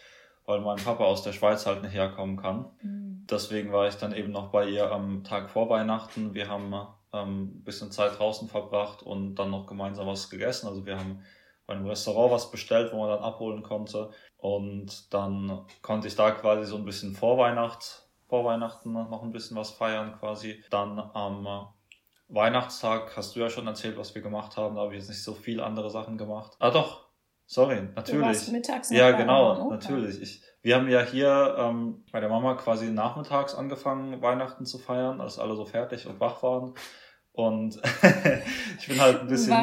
weil 0.45 0.61
mein 0.61 0.77
Papa 0.77 1.03
aus 1.03 1.21
der 1.21 1.33
Schweiz 1.33 1.65
halt 1.65 1.83
nicht 1.83 1.93
herkommen 1.93 2.37
kann. 2.37 2.71
Mhm. 2.81 3.27
Deswegen 3.29 3.71
war 3.71 3.87
ich 3.87 3.95
dann 3.95 4.15
eben 4.15 4.31
noch 4.31 4.49
bei 4.49 4.67
ihr 4.67 4.91
am 4.91 5.23
Tag 5.23 5.49
vor 5.49 5.69
Weihnachten. 5.69 6.33
Wir 6.33 6.49
haben 6.49 6.73
ähm, 7.13 7.43
ein 7.43 7.63
bisschen 7.63 7.91
Zeit 7.91 8.17
draußen 8.19 8.47
verbracht 8.47 9.03
und 9.03 9.35
dann 9.35 9.51
noch 9.51 9.67
gemeinsam 9.67 10.07
was 10.07 10.29
gegessen. 10.29 10.67
Also 10.67 10.85
wir 10.85 10.97
haben 10.97 11.23
bei 11.67 11.75
einem 11.75 11.87
Restaurant 11.87 12.31
was 12.31 12.51
bestellt, 12.51 12.91
wo 12.91 12.99
man 12.99 13.09
dann 13.09 13.23
abholen 13.23 13.63
konnte. 13.63 14.11
Und 14.37 15.13
dann 15.13 15.65
konnte 15.81 16.07
ich 16.07 16.15
da 16.15 16.31
quasi 16.31 16.65
so 16.65 16.77
ein 16.77 16.85
bisschen 16.85 17.13
vor, 17.13 17.37
Weihnacht, 17.37 18.07
vor 18.27 18.45
Weihnachten 18.45 18.93
noch 18.93 19.23
ein 19.23 19.31
bisschen 19.31 19.57
was 19.57 19.71
feiern 19.71 20.17
quasi. 20.19 20.63
Dann 20.69 20.99
am 20.99 21.67
Weihnachtstag 22.27 23.15
hast 23.15 23.35
du 23.35 23.41
ja 23.41 23.49
schon 23.49 23.67
erzählt, 23.67 23.97
was 23.97 24.15
wir 24.15 24.21
gemacht 24.21 24.57
haben. 24.57 24.75
Da 24.75 24.81
habe 24.81 24.93
ich 24.93 24.99
jetzt 24.99 25.09
nicht 25.09 25.23
so 25.23 25.33
viel 25.33 25.61
andere 25.61 25.89
Sachen 25.89 26.17
gemacht. 26.17 26.55
Ah 26.59 26.71
doch, 26.71 27.10
sorry, 27.51 27.81
natürlich. 27.95 28.21
Du 28.21 28.25
warst 28.25 28.51
mittags 28.51 28.89
ja, 28.91 29.11
genau, 29.11 29.69
natürlich. 29.69 30.21
Ich, 30.21 30.41
wir 30.61 30.75
haben 30.75 30.87
ja 30.87 31.01
hier 31.01 31.55
ähm, 31.57 32.05
bei 32.11 32.21
der 32.21 32.29
Mama 32.29 32.55
quasi 32.55 32.91
nachmittags 32.91 33.53
angefangen, 33.55 34.21
Weihnachten 34.21 34.65
zu 34.65 34.77
feiern, 34.77 35.19
als 35.19 35.37
alle 35.37 35.55
so 35.55 35.65
fertig 35.65 36.07
und 36.07 36.19
wach 36.19 36.41
waren. 36.43 36.73
Und 37.33 37.75
ich 38.79 38.87
bin 38.87 39.01
halt 39.01 39.21
ein 39.21 39.27
bisschen, 39.27 39.55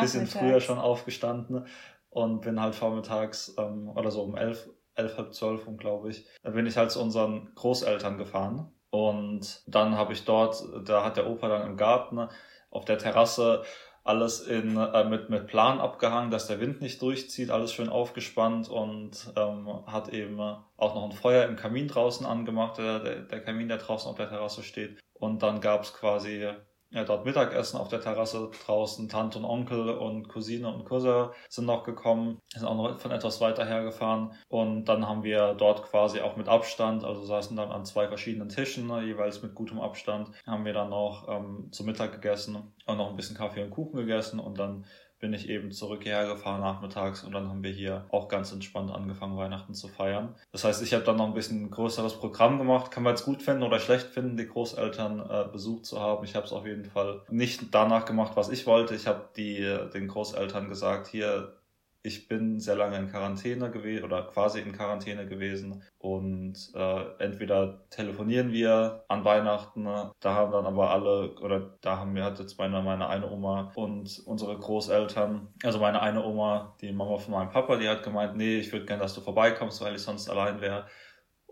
bisschen 0.00 0.26
früher 0.26 0.60
schon 0.60 0.78
aufgestanden 0.78 1.66
und 2.10 2.40
bin 2.40 2.60
halt 2.60 2.74
vormittags 2.74 3.54
ähm, 3.56 3.88
oder 3.88 4.10
so 4.10 4.22
um 4.22 4.36
elf, 4.36 4.68
elf, 4.94 5.16
halb 5.16 5.32
zwölf, 5.32 5.66
glaube 5.76 6.10
ich, 6.10 6.26
da 6.42 6.50
bin 6.50 6.66
ich 6.66 6.76
halt 6.76 6.90
zu 6.90 7.00
unseren 7.00 7.54
Großeltern 7.54 8.18
gefahren. 8.18 8.72
Und 8.90 9.62
dann 9.66 9.96
habe 9.96 10.12
ich 10.12 10.24
dort, 10.24 10.60
da 10.84 11.04
hat 11.04 11.16
der 11.16 11.28
Opa 11.28 11.48
dann 11.48 11.66
im 11.66 11.76
Garten 11.76 12.28
auf 12.70 12.84
der 12.84 12.98
Terrasse 12.98 13.62
alles 14.08 14.40
in, 14.40 14.76
äh, 14.76 15.04
mit, 15.04 15.28
mit 15.28 15.46
Plan 15.46 15.80
abgehangen, 15.80 16.30
dass 16.30 16.46
der 16.46 16.60
Wind 16.60 16.80
nicht 16.80 17.02
durchzieht, 17.02 17.50
alles 17.50 17.72
schön 17.72 17.88
aufgespannt 17.88 18.68
und 18.68 19.32
ähm, 19.36 19.86
hat 19.86 20.08
eben 20.08 20.40
auch 20.40 20.94
noch 20.94 21.04
ein 21.04 21.12
Feuer 21.12 21.44
im 21.44 21.56
Kamin 21.56 21.88
draußen 21.88 22.24
angemacht, 22.26 22.78
der, 22.78 23.00
der, 23.00 23.22
der 23.22 23.40
Kamin, 23.40 23.68
der 23.68 23.78
draußen 23.78 24.10
auf 24.10 24.16
der 24.16 24.28
Terrasse 24.28 24.62
steht. 24.62 24.98
Und 25.12 25.42
dann 25.42 25.60
gab 25.60 25.82
es 25.82 25.92
quasi 25.92 26.48
ja, 26.90 27.04
dort 27.04 27.26
Mittagessen 27.26 27.78
auf 27.78 27.88
der 27.88 28.00
Terrasse 28.00 28.50
draußen. 28.64 29.08
Tante 29.08 29.38
und 29.38 29.44
Onkel 29.44 29.90
und 29.90 30.28
Cousine 30.28 30.72
und 30.72 30.84
Cousin 30.86 31.28
sind 31.48 31.66
noch 31.66 31.84
gekommen, 31.84 32.40
sind 32.54 32.66
auch 32.66 32.76
noch 32.76 32.98
von 32.98 33.10
etwas 33.10 33.40
weiter 33.40 33.66
hergefahren. 33.66 34.32
Und 34.48 34.86
dann 34.86 35.06
haben 35.06 35.22
wir 35.22 35.54
dort 35.54 35.82
quasi 35.82 36.20
auch 36.20 36.36
mit 36.36 36.48
Abstand, 36.48 37.04
also 37.04 37.24
saßen 37.24 37.56
dann 37.56 37.70
an 37.70 37.84
zwei 37.84 38.08
verschiedenen 38.08 38.48
Tischen, 38.48 38.86
ne, 38.86 39.04
jeweils 39.04 39.42
mit 39.42 39.54
gutem 39.54 39.80
Abstand, 39.80 40.30
haben 40.46 40.64
wir 40.64 40.72
dann 40.72 40.90
noch 40.90 41.28
ähm, 41.28 41.68
zu 41.72 41.84
Mittag 41.84 42.12
gegessen 42.12 42.72
und 42.86 42.96
noch 42.96 43.10
ein 43.10 43.16
bisschen 43.16 43.36
Kaffee 43.36 43.62
und 43.62 43.70
Kuchen 43.70 43.96
gegessen 43.96 44.40
und 44.40 44.58
dann 44.58 44.86
bin 45.18 45.32
ich 45.32 45.48
eben 45.48 45.72
zurück 45.72 46.02
hierher 46.04 46.26
gefahren 46.26 46.60
nachmittags 46.60 47.24
und 47.24 47.32
dann 47.32 47.48
haben 47.48 47.62
wir 47.62 47.70
hier 47.70 48.06
auch 48.10 48.28
ganz 48.28 48.52
entspannt 48.52 48.90
angefangen, 48.90 49.36
Weihnachten 49.36 49.74
zu 49.74 49.88
feiern. 49.88 50.34
Das 50.52 50.64
heißt, 50.64 50.82
ich 50.82 50.94
habe 50.94 51.04
dann 51.04 51.16
noch 51.16 51.26
ein 51.26 51.34
bisschen 51.34 51.70
größeres 51.70 52.14
Programm 52.14 52.58
gemacht. 52.58 52.90
Kann 52.90 53.02
man 53.02 53.14
jetzt 53.14 53.24
gut 53.24 53.42
finden 53.42 53.62
oder 53.62 53.80
schlecht 53.80 54.06
finden, 54.06 54.36
die 54.36 54.46
Großeltern 54.46 55.20
äh, 55.28 55.44
besucht 55.50 55.86
zu 55.86 56.00
haben. 56.00 56.24
Ich 56.24 56.34
habe 56.34 56.46
es 56.46 56.52
auf 56.52 56.66
jeden 56.66 56.84
Fall 56.84 57.22
nicht 57.30 57.74
danach 57.74 58.04
gemacht, 58.04 58.32
was 58.36 58.48
ich 58.48 58.66
wollte. 58.66 58.94
Ich 58.94 59.06
habe 59.06 59.28
die 59.36 59.58
den 59.92 60.08
Großeltern 60.08 60.68
gesagt, 60.68 61.08
hier 61.08 61.57
ich 62.08 62.26
bin 62.26 62.58
sehr 62.58 62.74
lange 62.74 62.96
in 62.96 63.08
Quarantäne 63.08 63.70
gewesen 63.70 64.04
oder 64.04 64.22
quasi 64.22 64.60
in 64.60 64.72
Quarantäne 64.72 65.26
gewesen 65.26 65.82
und 65.98 66.54
äh, 66.74 67.04
entweder 67.18 67.84
telefonieren 67.90 68.50
wir 68.52 69.04
an 69.08 69.24
Weihnachten, 69.24 69.84
da 69.84 70.34
haben 70.34 70.52
dann 70.52 70.66
aber 70.66 70.90
alle 70.90 71.34
oder 71.40 71.76
da 71.82 71.98
haben 71.98 72.14
wir 72.14 72.24
hat 72.24 72.38
jetzt 72.38 72.58
meine 72.58 72.82
meine 72.82 73.08
eine 73.08 73.30
Oma 73.30 73.72
und 73.74 74.22
unsere 74.26 74.58
Großeltern, 74.58 75.48
also 75.62 75.78
meine 75.78 76.00
eine 76.00 76.24
Oma, 76.24 76.76
die 76.80 76.92
Mama 76.92 77.18
von 77.18 77.34
meinem 77.34 77.50
Papa, 77.50 77.76
die 77.76 77.88
hat 77.88 78.02
gemeint, 78.02 78.36
nee, 78.36 78.58
ich 78.58 78.72
würde 78.72 78.86
gerne, 78.86 79.02
dass 79.02 79.14
du 79.14 79.20
vorbeikommst, 79.20 79.80
weil 79.82 79.94
ich 79.94 80.02
sonst 80.02 80.28
allein 80.30 80.60
wäre. 80.60 80.86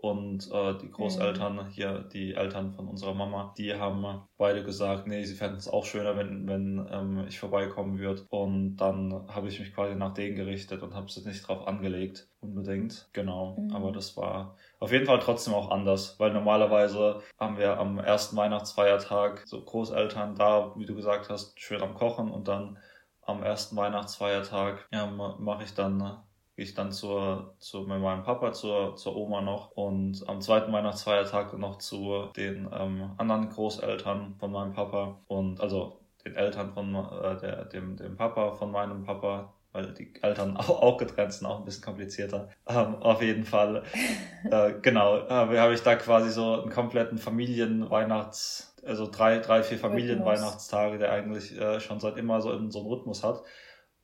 Und 0.09 0.49
äh, 0.51 0.77
die 0.77 0.89
Großeltern, 0.89 1.55
mhm. 1.55 1.67
hier 1.69 1.99
die 2.13 2.33
Eltern 2.33 2.71
von 2.71 2.87
unserer 2.87 3.13
Mama, 3.13 3.53
die 3.57 3.73
haben 3.75 4.21
beide 4.37 4.63
gesagt, 4.63 5.05
nee, 5.07 5.23
sie 5.23 5.35
fänden 5.35 5.57
es 5.57 5.67
auch 5.67 5.83
schöner, 5.83 6.15
wenn, 6.15 6.47
wenn 6.47 6.87
ähm, 6.91 7.25
ich 7.27 7.39
vorbeikommen 7.39 7.99
würde. 7.99 8.25
Und 8.29 8.77
dann 8.77 9.27
habe 9.27 9.49
ich 9.49 9.59
mich 9.59 9.73
quasi 9.73 9.95
nach 9.95 10.13
denen 10.13 10.35
gerichtet 10.35 10.81
und 10.81 10.95
habe 10.95 11.07
es 11.07 11.25
nicht 11.25 11.47
drauf 11.47 11.67
angelegt, 11.67 12.29
unbedingt. 12.39 13.09
Genau. 13.11 13.57
Mhm. 13.57 13.71
Aber 13.73 13.91
das 13.91 14.15
war 14.15 14.55
auf 14.79 14.91
jeden 14.91 15.05
Fall 15.05 15.19
trotzdem 15.19 15.53
auch 15.53 15.71
anders, 15.71 16.19
weil 16.19 16.31
normalerweise 16.31 17.21
haben 17.37 17.57
wir 17.57 17.77
am 17.77 17.99
ersten 17.99 18.37
Weihnachtsfeiertag 18.37 19.43
so 19.45 19.61
Großeltern 19.61 20.35
da, 20.35 20.73
wie 20.77 20.85
du 20.85 20.95
gesagt 20.95 21.29
hast, 21.29 21.59
schön 21.59 21.81
am 21.81 21.95
Kochen 21.95 22.31
und 22.31 22.47
dann 22.47 22.77
am 23.23 23.43
ersten 23.43 23.75
Weihnachtsfeiertag 23.75 24.87
ähm, 24.93 25.17
mache 25.39 25.63
ich 25.63 25.73
dann 25.73 26.23
gehe 26.57 26.65
ich 26.65 26.73
dann 26.73 26.91
zur, 26.91 27.53
zu 27.59 27.81
mit 27.81 28.01
meinem 28.01 28.23
Papa, 28.23 28.51
zur, 28.51 28.95
zur 28.95 29.15
Oma 29.15 29.41
noch 29.41 29.71
und 29.71 30.27
am 30.27 30.41
zweiten 30.41 30.73
Weihnachtsfeiertag 30.73 31.55
noch 31.59 31.77
zu 31.77 32.29
den 32.35 32.67
ähm, 32.73 33.11
anderen 33.17 33.49
Großeltern 33.49 34.33
von 34.39 34.51
meinem 34.51 34.73
Papa 34.73 35.19
und 35.27 35.61
also 35.61 35.99
den 36.25 36.35
Eltern 36.35 36.73
von 36.73 36.95
äh, 36.95 37.37
der, 37.39 37.65
dem, 37.65 37.95
dem 37.95 38.17
Papa 38.17 38.53
von 38.53 38.71
meinem 38.71 39.03
Papa, 39.03 39.53
weil 39.71 39.93
die 39.93 40.11
Eltern 40.23 40.57
auch, 40.57 40.81
auch 40.81 40.97
getrennt 40.97 41.31
sind, 41.31 41.45
auch 41.45 41.59
ein 41.59 41.65
bisschen 41.65 41.83
komplizierter. 41.83 42.49
Ähm, 42.67 42.95
auf 43.03 43.21
jeden 43.21 43.45
Fall, 43.45 43.83
äh, 44.49 44.73
genau, 44.81 45.17
äh, 45.27 45.29
habe 45.29 45.75
ich 45.75 45.83
da 45.83 45.95
quasi 45.95 46.31
so 46.31 46.61
einen 46.61 46.71
kompletten 46.71 47.19
Familienweihnachts, 47.19 48.75
also 48.83 49.07
drei, 49.07 49.37
drei, 49.37 49.61
vier 49.61 49.77
Familienweihnachtstage, 49.77 50.97
der 50.97 51.11
eigentlich 51.11 51.55
äh, 51.55 51.79
schon 51.79 51.99
seit 51.99 52.17
immer 52.17 52.41
so 52.41 52.51
in 52.51 52.71
so 52.71 52.79
einem 52.79 52.87
Rhythmus 52.87 53.23
hat. 53.23 53.43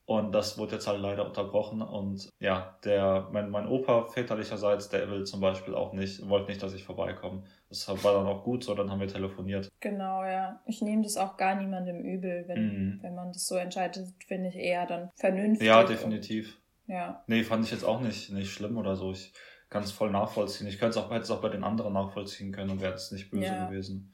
Und 0.05 0.33
das 0.33 0.57
wurde 0.57 0.73
jetzt 0.73 0.87
halt 0.87 0.99
leider 0.99 1.25
unterbrochen. 1.25 1.81
Und 1.81 2.29
ja, 2.39 2.77
der, 2.83 3.29
mein, 3.31 3.49
mein 3.49 3.67
Opa 3.67 4.05
väterlicherseits, 4.05 4.89
der 4.89 5.09
will 5.09 5.23
zum 5.23 5.39
Beispiel 5.39 5.75
auch 5.75 5.93
nicht, 5.93 6.27
wollte 6.27 6.49
nicht, 6.49 6.61
dass 6.61 6.73
ich 6.73 6.83
vorbeikomme. 6.83 7.43
Das 7.69 7.87
war 7.87 8.13
dann 8.13 8.27
auch 8.27 8.43
gut 8.43 8.65
so, 8.65 8.75
dann 8.75 8.91
haben 8.91 8.99
wir 8.99 9.07
telefoniert. 9.07 9.69
Genau, 9.79 10.23
ja. 10.25 10.61
Ich 10.65 10.81
nehme 10.81 11.03
das 11.03 11.15
auch 11.15 11.37
gar 11.37 11.55
niemandem 11.55 12.01
übel, 12.01 12.43
wenn, 12.47 12.65
mhm. 12.65 12.99
wenn 13.01 13.15
man 13.15 13.31
das 13.31 13.47
so 13.47 13.55
entscheidet, 13.55 14.09
finde 14.27 14.49
ich 14.49 14.55
eher 14.55 14.85
dann 14.85 15.09
vernünftig. 15.15 15.67
Ja, 15.67 15.83
definitiv. 15.83 16.59
Und, 16.87 16.93
ja. 16.95 17.23
Nee, 17.27 17.43
fand 17.43 17.63
ich 17.63 17.71
jetzt 17.71 17.85
auch 17.85 18.01
nicht, 18.01 18.29
nicht 18.29 18.51
schlimm 18.51 18.77
oder 18.77 18.97
so. 18.97 19.11
Ich 19.11 19.31
kann 19.69 19.83
es 19.83 19.91
voll 19.91 20.11
nachvollziehen. 20.11 20.67
Ich 20.67 20.79
könnte 20.79 20.99
es 20.99 21.03
auch, 21.03 21.09
hätte 21.11 21.23
es 21.23 21.31
auch 21.31 21.41
bei 21.41 21.49
den 21.49 21.63
anderen 21.63 21.93
nachvollziehen 21.93 22.51
können 22.51 22.71
und 22.71 22.81
wäre 22.81 22.93
es 22.93 23.11
nicht 23.11 23.31
böse 23.31 23.45
ja. 23.45 23.67
gewesen. 23.67 24.13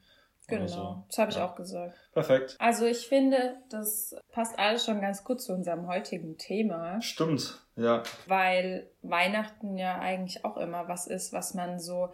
Genau, 0.50 0.66
so. 0.66 1.04
das 1.08 1.18
habe 1.18 1.30
ich 1.30 1.36
Ja. 1.36 1.46
auch 1.46 1.54
gesagt. 1.56 1.94
Perfekt. 2.12 2.56
Also 2.58 2.86
ich 2.86 3.06
finde, 3.08 3.56
das 3.70 4.14
passt 4.32 4.58
alles 4.58 4.84
schon 4.84 5.00
ganz 5.00 5.24
gut 5.24 5.40
zu 5.40 5.52
unserem 5.52 5.86
heutigen 5.86 6.36
Thema, 6.38 7.00
Stimmt. 7.02 7.60
Ja. 7.76 8.02
weil 8.26 8.88
Weihnachten 9.02 9.76
ja 9.76 9.98
eigentlich 9.98 10.44
auch 10.44 10.56
immer 10.56 10.88
was 10.88 11.06
ist, 11.06 11.32
was 11.32 11.54
man 11.54 11.78
so, 11.80 12.10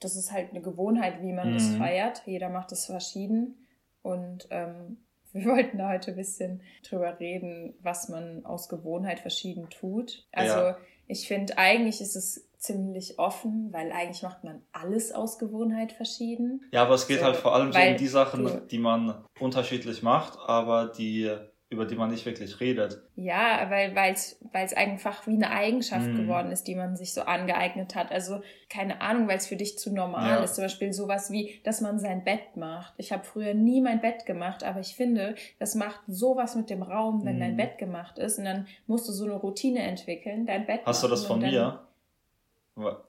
das 0.00 0.16
ist 0.16 0.32
halt 0.32 0.50
eine 0.50 0.60
Gewohnheit, 0.62 1.22
wie 1.22 1.32
man 1.32 1.52
das 1.54 1.70
Mhm. 1.70 1.78
feiert. 1.78 2.22
Jeder 2.26 2.48
macht 2.48 2.72
es 2.72 2.86
verschieden 2.86 3.66
und 4.02 4.46
ähm, 4.50 4.98
wir 5.32 5.44
wollten 5.46 5.78
da 5.78 5.88
heute 5.90 6.10
ein 6.12 6.16
bisschen 6.16 6.60
drüber 6.88 7.18
reden, 7.20 7.74
was 7.82 8.08
man 8.08 8.44
aus 8.44 8.68
Gewohnheit 8.68 9.20
verschieden 9.20 9.70
tut. 9.70 10.26
Also 10.32 10.58
Ja. 10.58 10.76
ich 11.06 11.28
finde, 11.28 11.56
eigentlich 11.58 12.00
ist 12.00 12.16
es 12.16 12.46
ziemlich 12.60 13.18
offen, 13.18 13.72
weil 13.72 13.90
eigentlich 13.90 14.22
macht 14.22 14.44
man 14.44 14.62
alles 14.72 15.12
aus 15.12 15.38
Gewohnheit 15.38 15.92
verschieden. 15.92 16.62
Ja, 16.72 16.82
aber 16.82 16.94
es 16.94 17.08
geht 17.08 17.20
So, 17.20 17.24
halt 17.24 17.36
vor 17.36 17.54
allem 17.54 17.72
so 17.72 17.80
um 17.80 17.96
die 17.96 18.06
Sachen, 18.06 18.44
du- 18.44 18.60
die 18.70 18.78
man 18.78 19.24
unterschiedlich 19.40 20.02
macht, 20.02 20.38
aber 20.46 20.86
die, 20.86 21.34
über 21.70 21.86
die 21.86 21.94
man 21.94 22.10
nicht 22.10 22.26
wirklich 22.26 22.60
redet. 22.60 23.00
Ja, 23.14 23.70
weil 23.70 23.94
es 24.14 24.72
einfach 24.74 25.26
wie 25.26 25.34
eine 25.34 25.50
Eigenschaft 25.50 26.08
Mhm. 26.08 26.16
geworden 26.16 26.50
ist, 26.52 26.66
die 26.66 26.74
man 26.74 26.96
sich 26.96 27.14
so 27.14 27.22
angeeignet 27.22 27.94
hat. 27.94 28.10
Also 28.12 28.40
keine 28.68 29.00
Ahnung, 29.00 29.28
weil 29.28 29.36
es 29.38 29.46
für 29.46 29.56
dich 29.56 29.78
zu 29.78 29.94
normal 29.94 30.28
Ja. 30.38 30.42
ist. 30.42 30.56
Zum 30.56 30.64
Beispiel 30.64 30.92
sowas 30.92 31.30
wie, 31.30 31.60
dass 31.64 31.80
man 31.80 31.98
sein 32.00 32.24
Bett 32.24 32.56
macht. 32.56 32.92
Ich 32.98 33.12
habe 33.12 33.24
früher 33.24 33.54
nie 33.54 33.80
mein 33.80 34.00
Bett 34.00 34.26
gemacht, 34.26 34.64
aber 34.64 34.80
ich 34.80 34.96
finde, 34.96 35.34
das 35.60 35.74
macht 35.76 36.00
sowas 36.08 36.56
mit 36.56 36.68
dem 36.70 36.82
Raum, 36.82 37.24
wenn 37.24 37.36
Mhm. 37.36 37.40
dein 37.40 37.56
Bett 37.56 37.78
gemacht 37.78 38.18
ist. 38.18 38.38
Und 38.38 38.44
dann 38.46 38.66
musst 38.86 39.08
du 39.08 39.12
so 39.12 39.24
eine 39.24 39.34
Routine 39.34 39.80
entwickeln, 39.82 40.44
dein 40.46 40.66
Bett 40.66 40.80
Hast 40.84 41.02
du 41.04 41.08
das 41.08 41.24
von 41.24 41.38
mir? 41.38 41.80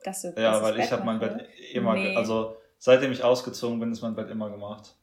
Dass 0.04 0.22
du, 0.24 0.30
Ja, 0.30 0.52
dass 0.54 0.64
weil 0.64 0.74
ich 0.76 0.82
Bett 0.82 0.92
habe 0.92 1.04
mein? 1.04 1.20
Bett 1.20 1.48
immer, 1.74 1.94
Nee. 1.94 2.16
also 2.16 2.58
seitdem 2.78 3.12
ich 3.12 3.24
ausgezogen 3.24 3.80
bin, 3.80 3.92
ist 3.92 4.02
mein 4.02 4.16
Bett 4.16 4.30
immer 4.30 4.50
gemacht. 4.50 4.96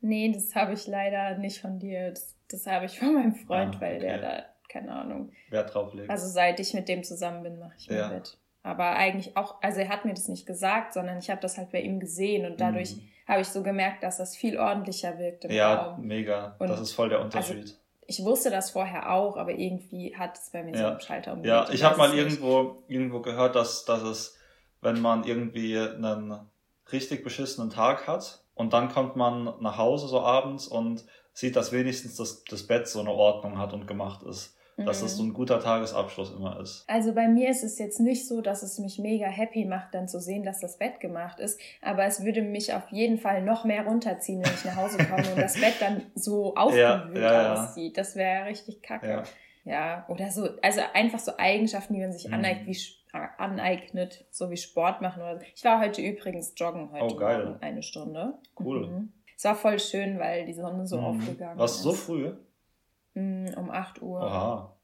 Nee, 0.00 0.30
das 0.32 0.54
habe 0.54 0.72
ich 0.74 0.86
leider 0.86 1.38
nicht 1.38 1.60
von 1.60 1.78
dir. 1.78 2.10
Das, 2.10 2.34
das 2.48 2.66
habe 2.66 2.86
ich 2.86 2.98
von 2.98 3.14
meinem 3.14 3.34
Freund, 3.34 3.76
Ah, 3.76 3.80
weil 3.80 3.98
der 4.00 4.14
okay. 4.18 4.22
da, 4.22 4.44
keine 4.68 4.92
Ahnung, 4.92 5.32
Wert 5.50 5.74
drauf 5.74 5.94
legen. 5.94 6.10
Also 6.10 6.26
seit 6.28 6.60
ich 6.60 6.74
mit 6.74 6.88
dem 6.88 7.02
zusammen 7.02 7.42
bin, 7.42 7.58
mache 7.58 7.74
ich 7.78 7.88
mein 7.88 7.98
Ja. 7.98 8.08
Bett. 8.08 8.36
Aber 8.62 8.96
eigentlich 8.96 9.36
auch, 9.36 9.62
also 9.62 9.80
er 9.80 9.88
hat 9.88 10.04
mir 10.04 10.14
das 10.14 10.26
nicht 10.28 10.44
gesagt, 10.44 10.92
sondern 10.94 11.18
ich 11.18 11.30
habe 11.30 11.40
das 11.40 11.56
halt 11.56 11.70
bei 11.70 11.80
ihm 11.80 12.00
gesehen 12.00 12.44
und 12.50 12.60
dadurch 12.60 12.96
Mhm. 12.96 13.08
habe 13.28 13.40
ich 13.42 13.48
so 13.48 13.62
gemerkt, 13.62 14.02
dass 14.02 14.18
das 14.18 14.36
viel 14.36 14.58
ordentlicher 14.58 15.18
wirkt 15.18 15.44
im 15.44 15.52
ja, 15.52 15.74
Raum. 15.74 16.04
mega. 16.06 16.56
Und 16.58 16.68
das 16.68 16.80
ist 16.80 16.92
voll 16.92 17.08
der 17.08 17.20
Unterschied. 17.20 17.78
Ich 18.06 18.22
wusste 18.24 18.50
das 18.50 18.70
vorher 18.70 19.12
auch, 19.12 19.36
aber 19.36 19.52
irgendwie 19.52 20.16
hat 20.16 20.38
es 20.38 20.50
bei 20.50 20.62
mir 20.62 20.74
so 20.76 20.82
Ja. 20.82 20.90
einen 20.92 21.00
Schalter 21.00 21.32
umgelegt. 21.32 21.68
ja, 21.68 21.74
ich 21.74 21.82
habe 21.84 21.96
mal 21.98 22.08
nicht. 22.10 22.18
irgendwo, 22.18 22.82
irgendwo 22.88 23.20
gehört, 23.20 23.54
dass, 23.56 23.84
dass 23.84 24.02
es, 24.02 24.36
wenn 24.80 25.00
man 25.00 25.24
irgendwie 25.24 25.78
einen 25.78 26.38
richtig 26.92 27.24
beschissenen 27.24 27.70
Tag 27.70 28.06
hat 28.06 28.42
und 28.54 28.72
dann 28.72 28.88
kommt 28.90 29.16
man 29.16 29.54
nach 29.60 29.76
Hause 29.76 30.06
so 30.08 30.20
abends 30.20 30.68
und 30.68 31.04
sieht, 31.32 31.56
dass 31.56 31.72
wenigstens 31.72 32.16
das, 32.16 32.44
das 32.44 32.66
Bett 32.66 32.88
so 32.88 33.00
eine 33.00 33.10
Ordnung 33.10 33.58
hat 33.58 33.72
und 33.72 33.86
gemacht 33.86 34.22
ist. 34.22 34.55
Dass 34.78 35.00
das 35.00 35.16
so 35.16 35.22
ein 35.22 35.32
guter 35.32 35.58
Tagesabschluss 35.58 36.32
immer 36.32 36.60
ist. 36.60 36.84
Also 36.86 37.14
bei 37.14 37.28
mir 37.28 37.48
ist 37.48 37.64
es 37.64 37.78
jetzt 37.78 37.98
nicht 37.98 38.28
so, 38.28 38.42
dass 38.42 38.62
es 38.62 38.78
mich 38.78 38.98
mega 38.98 39.26
happy 39.26 39.64
macht, 39.64 39.94
dann 39.94 40.06
zu 40.06 40.20
sehen, 40.20 40.42
dass 40.44 40.60
das 40.60 40.76
Bett 40.76 41.00
gemacht 41.00 41.40
ist. 41.40 41.58
Aber 41.80 42.04
es 42.04 42.22
würde 42.24 42.42
mich 42.42 42.74
auf 42.74 42.88
jeden 42.90 43.16
Fall 43.16 43.42
noch 43.42 43.64
mehr 43.64 43.86
runterziehen, 43.86 44.44
wenn 44.44 44.52
ich 44.52 44.64
nach 44.66 44.76
Hause 44.76 44.98
komme 44.98 45.28
und 45.30 45.38
das 45.38 45.54
Bett 45.60 45.76
dann 45.80 46.02
so 46.14 46.54
aufgewühlt 46.56 47.16
ja, 47.16 47.42
ja. 47.42 47.54
aussieht. 47.54 47.96
Das 47.96 48.16
wäre 48.16 48.46
richtig 48.46 48.82
kacke. 48.82 49.08
Ja. 49.08 49.22
Ja, 49.64 50.04
oder 50.08 50.30
so, 50.30 50.48
also 50.62 50.80
einfach 50.94 51.18
so 51.18 51.32
Eigenschaften, 51.38 51.94
die 51.94 52.00
man 52.00 52.12
sich 52.12 52.28
Mhm. 52.28 52.34
aneignet, 52.34 52.66
wie, 52.68 52.78
aneignet, 53.38 54.24
so 54.30 54.50
wie 54.50 54.56
Sport 54.56 55.00
machen 55.02 55.22
oder 55.22 55.38
so. 55.38 55.42
Ich 55.54 55.64
war 55.64 55.80
heute 55.80 56.02
übrigens 56.02 56.52
joggen 56.56 56.90
heute 56.92 57.14
Oh, 57.14 57.16
geil. 57.16 57.56
Eine 57.60 57.82
Stunde. 57.82 58.34
Cool. 58.60 58.86
Mhm. 58.86 59.12
Es 59.36 59.44
war 59.44 59.54
voll 59.54 59.78
schön, 59.78 60.18
weil 60.18 60.46
die 60.46 60.54
Sonne 60.54 60.86
so 60.86 60.98
Mhm. 60.98 61.04
aufgegangen 61.04 61.58
Was, 61.58 61.76
ist. 61.76 61.82
so 61.82 61.92
früh? 61.92 62.32
Mhm, 63.16 63.54
Um 63.56 63.70
8 63.70 64.02
Uhr. 64.02 64.20
Aha. 64.22 64.76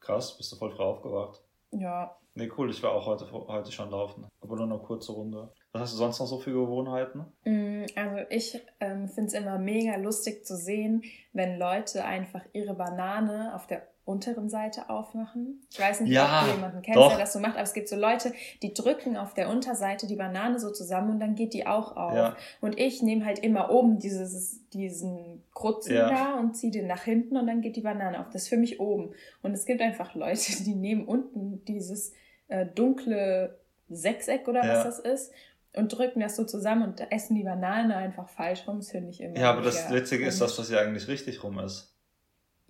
Krass, 0.00 0.36
bist 0.36 0.52
du 0.52 0.56
voll 0.56 0.70
früh 0.70 0.82
aufgewacht. 0.82 1.42
Ja. 1.72 2.16
Nee, 2.34 2.50
cool, 2.56 2.70
ich 2.70 2.82
war 2.82 2.92
auch 2.92 3.06
heute, 3.06 3.30
heute 3.32 3.72
schon 3.72 3.90
laufen. 3.90 4.26
Aber 4.40 4.56
nur 4.56 4.64
eine 4.66 4.78
kurze 4.78 5.12
Runde. 5.12 5.52
Was 5.72 5.82
hast 5.82 5.92
du 5.94 5.96
sonst 5.98 6.20
noch 6.20 6.26
so 6.26 6.38
für 6.38 6.52
Gewohnheiten? 6.52 7.26
Mm, 7.44 7.84
Also 7.96 8.16
ich 8.30 8.60
ähm, 8.80 9.08
finde 9.08 9.28
es 9.28 9.34
immer 9.34 9.58
mega 9.58 9.96
lustig 9.96 10.46
zu 10.46 10.56
sehen, 10.56 11.02
wenn 11.32 11.58
Leute 11.58 12.04
einfach 12.04 12.42
ihre 12.52 12.74
Banane 12.74 13.54
auf 13.54 13.66
der 13.66 13.88
unteren 14.10 14.48
Seite 14.48 14.90
aufmachen. 14.90 15.62
Ich 15.70 15.80
weiß 15.80 16.00
nicht, 16.00 16.12
Ja, 16.12 16.40
ob 16.42 16.46
du 16.48 16.54
jemanden 16.56 16.82
kennst, 16.82 16.98
doch. 16.98 17.08
der 17.10 17.18
das 17.18 17.32
so 17.32 17.38
macht, 17.40 17.54
aber 17.54 17.62
es 17.62 17.72
gibt 17.72 17.88
so 17.88 17.96
Leute, 17.96 18.32
die 18.62 18.74
drücken 18.74 19.16
auf 19.16 19.32
der 19.34 19.48
Unterseite 19.48 20.06
die 20.06 20.16
Banane 20.16 20.58
so 20.60 20.70
zusammen 20.70 21.10
und 21.12 21.20
dann 21.20 21.34
geht 21.34 21.54
die 21.54 21.66
auch 21.66 21.96
auf. 21.96 22.14
Ja. 22.14 22.36
Und 22.60 22.78
ich 22.78 23.02
nehme 23.02 23.24
halt 23.24 23.38
immer 23.38 23.70
oben 23.70 23.98
dieses, 23.98 24.68
diesen 24.70 25.42
Krutzen 25.54 25.94
Ja. 25.94 26.08
da 26.08 26.34
und 26.38 26.54
ziehe 26.56 26.72
den 26.72 26.86
nach 26.86 27.02
hinten 27.04 27.36
und 27.36 27.46
dann 27.46 27.60
geht 27.62 27.76
die 27.76 27.80
Banane 27.82 28.20
auf. 28.20 28.26
Das 28.32 28.42
ist 28.42 28.48
für 28.48 28.56
mich 28.56 28.80
oben. 28.80 29.14
Und 29.42 29.52
es 29.52 29.64
gibt 29.64 29.80
einfach 29.80 30.14
Leute, 30.14 30.62
die 30.64 30.74
nehmen 30.74 31.04
unten 31.06 31.64
dieses 31.64 32.12
äh, 32.48 32.66
dunkle 32.66 33.58
Sechseck 33.88 34.46
oder 34.48 34.60
was 34.62 34.84
das 34.84 34.98
ist 34.98 35.32
und 35.76 35.88
drücken 35.96 36.20
das 36.20 36.34
so 36.36 36.44
zusammen 36.44 36.82
und 36.82 37.12
essen 37.12 37.34
die 37.36 37.44
Banane 37.44 37.96
einfach 37.96 38.28
falsch 38.28 38.66
rum. 38.66 38.78
Das 38.78 38.90
finde 38.90 39.10
ich 39.10 39.20
immer. 39.20 39.38
Ja, 39.38 39.50
aber 39.52 39.62
das 39.62 39.90
Witzige 39.92 40.26
ist, 40.26 40.40
das 40.40 40.70
ja 40.70 40.80
eigentlich 40.80 41.06
richtig 41.08 41.42
rum 41.44 41.58
ist. 41.60 41.89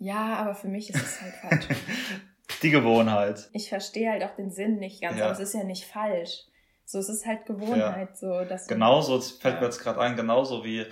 Ja, 0.01 0.37
aber 0.37 0.55
für 0.55 0.67
mich 0.69 0.91
ist 0.91 0.97
es 1.03 1.21
halt 1.21 1.35
falsch. 1.35 1.67
Die 2.63 2.71
Gewohnheit. 2.71 3.49
Ich 3.53 3.69
verstehe 3.69 4.11
halt 4.11 4.25
auch 4.25 4.35
den 4.35 4.51
Sinn 4.51 4.79
nicht 4.79 5.01
ganz, 5.01 5.19
Ja. 5.19 5.27
aber 5.27 5.35
es 5.35 5.39
ist 5.41 5.55
ja 5.55 5.63
nicht 5.63 5.85
falsch. 5.87 6.45
So, 6.85 6.99
es 6.99 7.09
ist 7.09 7.25
halt 7.27 7.47
Gewohnheit, 7.47 8.17
so 8.19 8.45
dass 8.45 8.67
Genauso, 8.67 9.17
es 9.17 9.31
fällt 9.31 9.55
Ja. 9.57 9.61
mir 9.61 9.67
jetzt 9.67 9.79
gerade 9.81 10.01
ein, 10.01 10.17
genauso 10.17 10.65
wie 10.65 10.87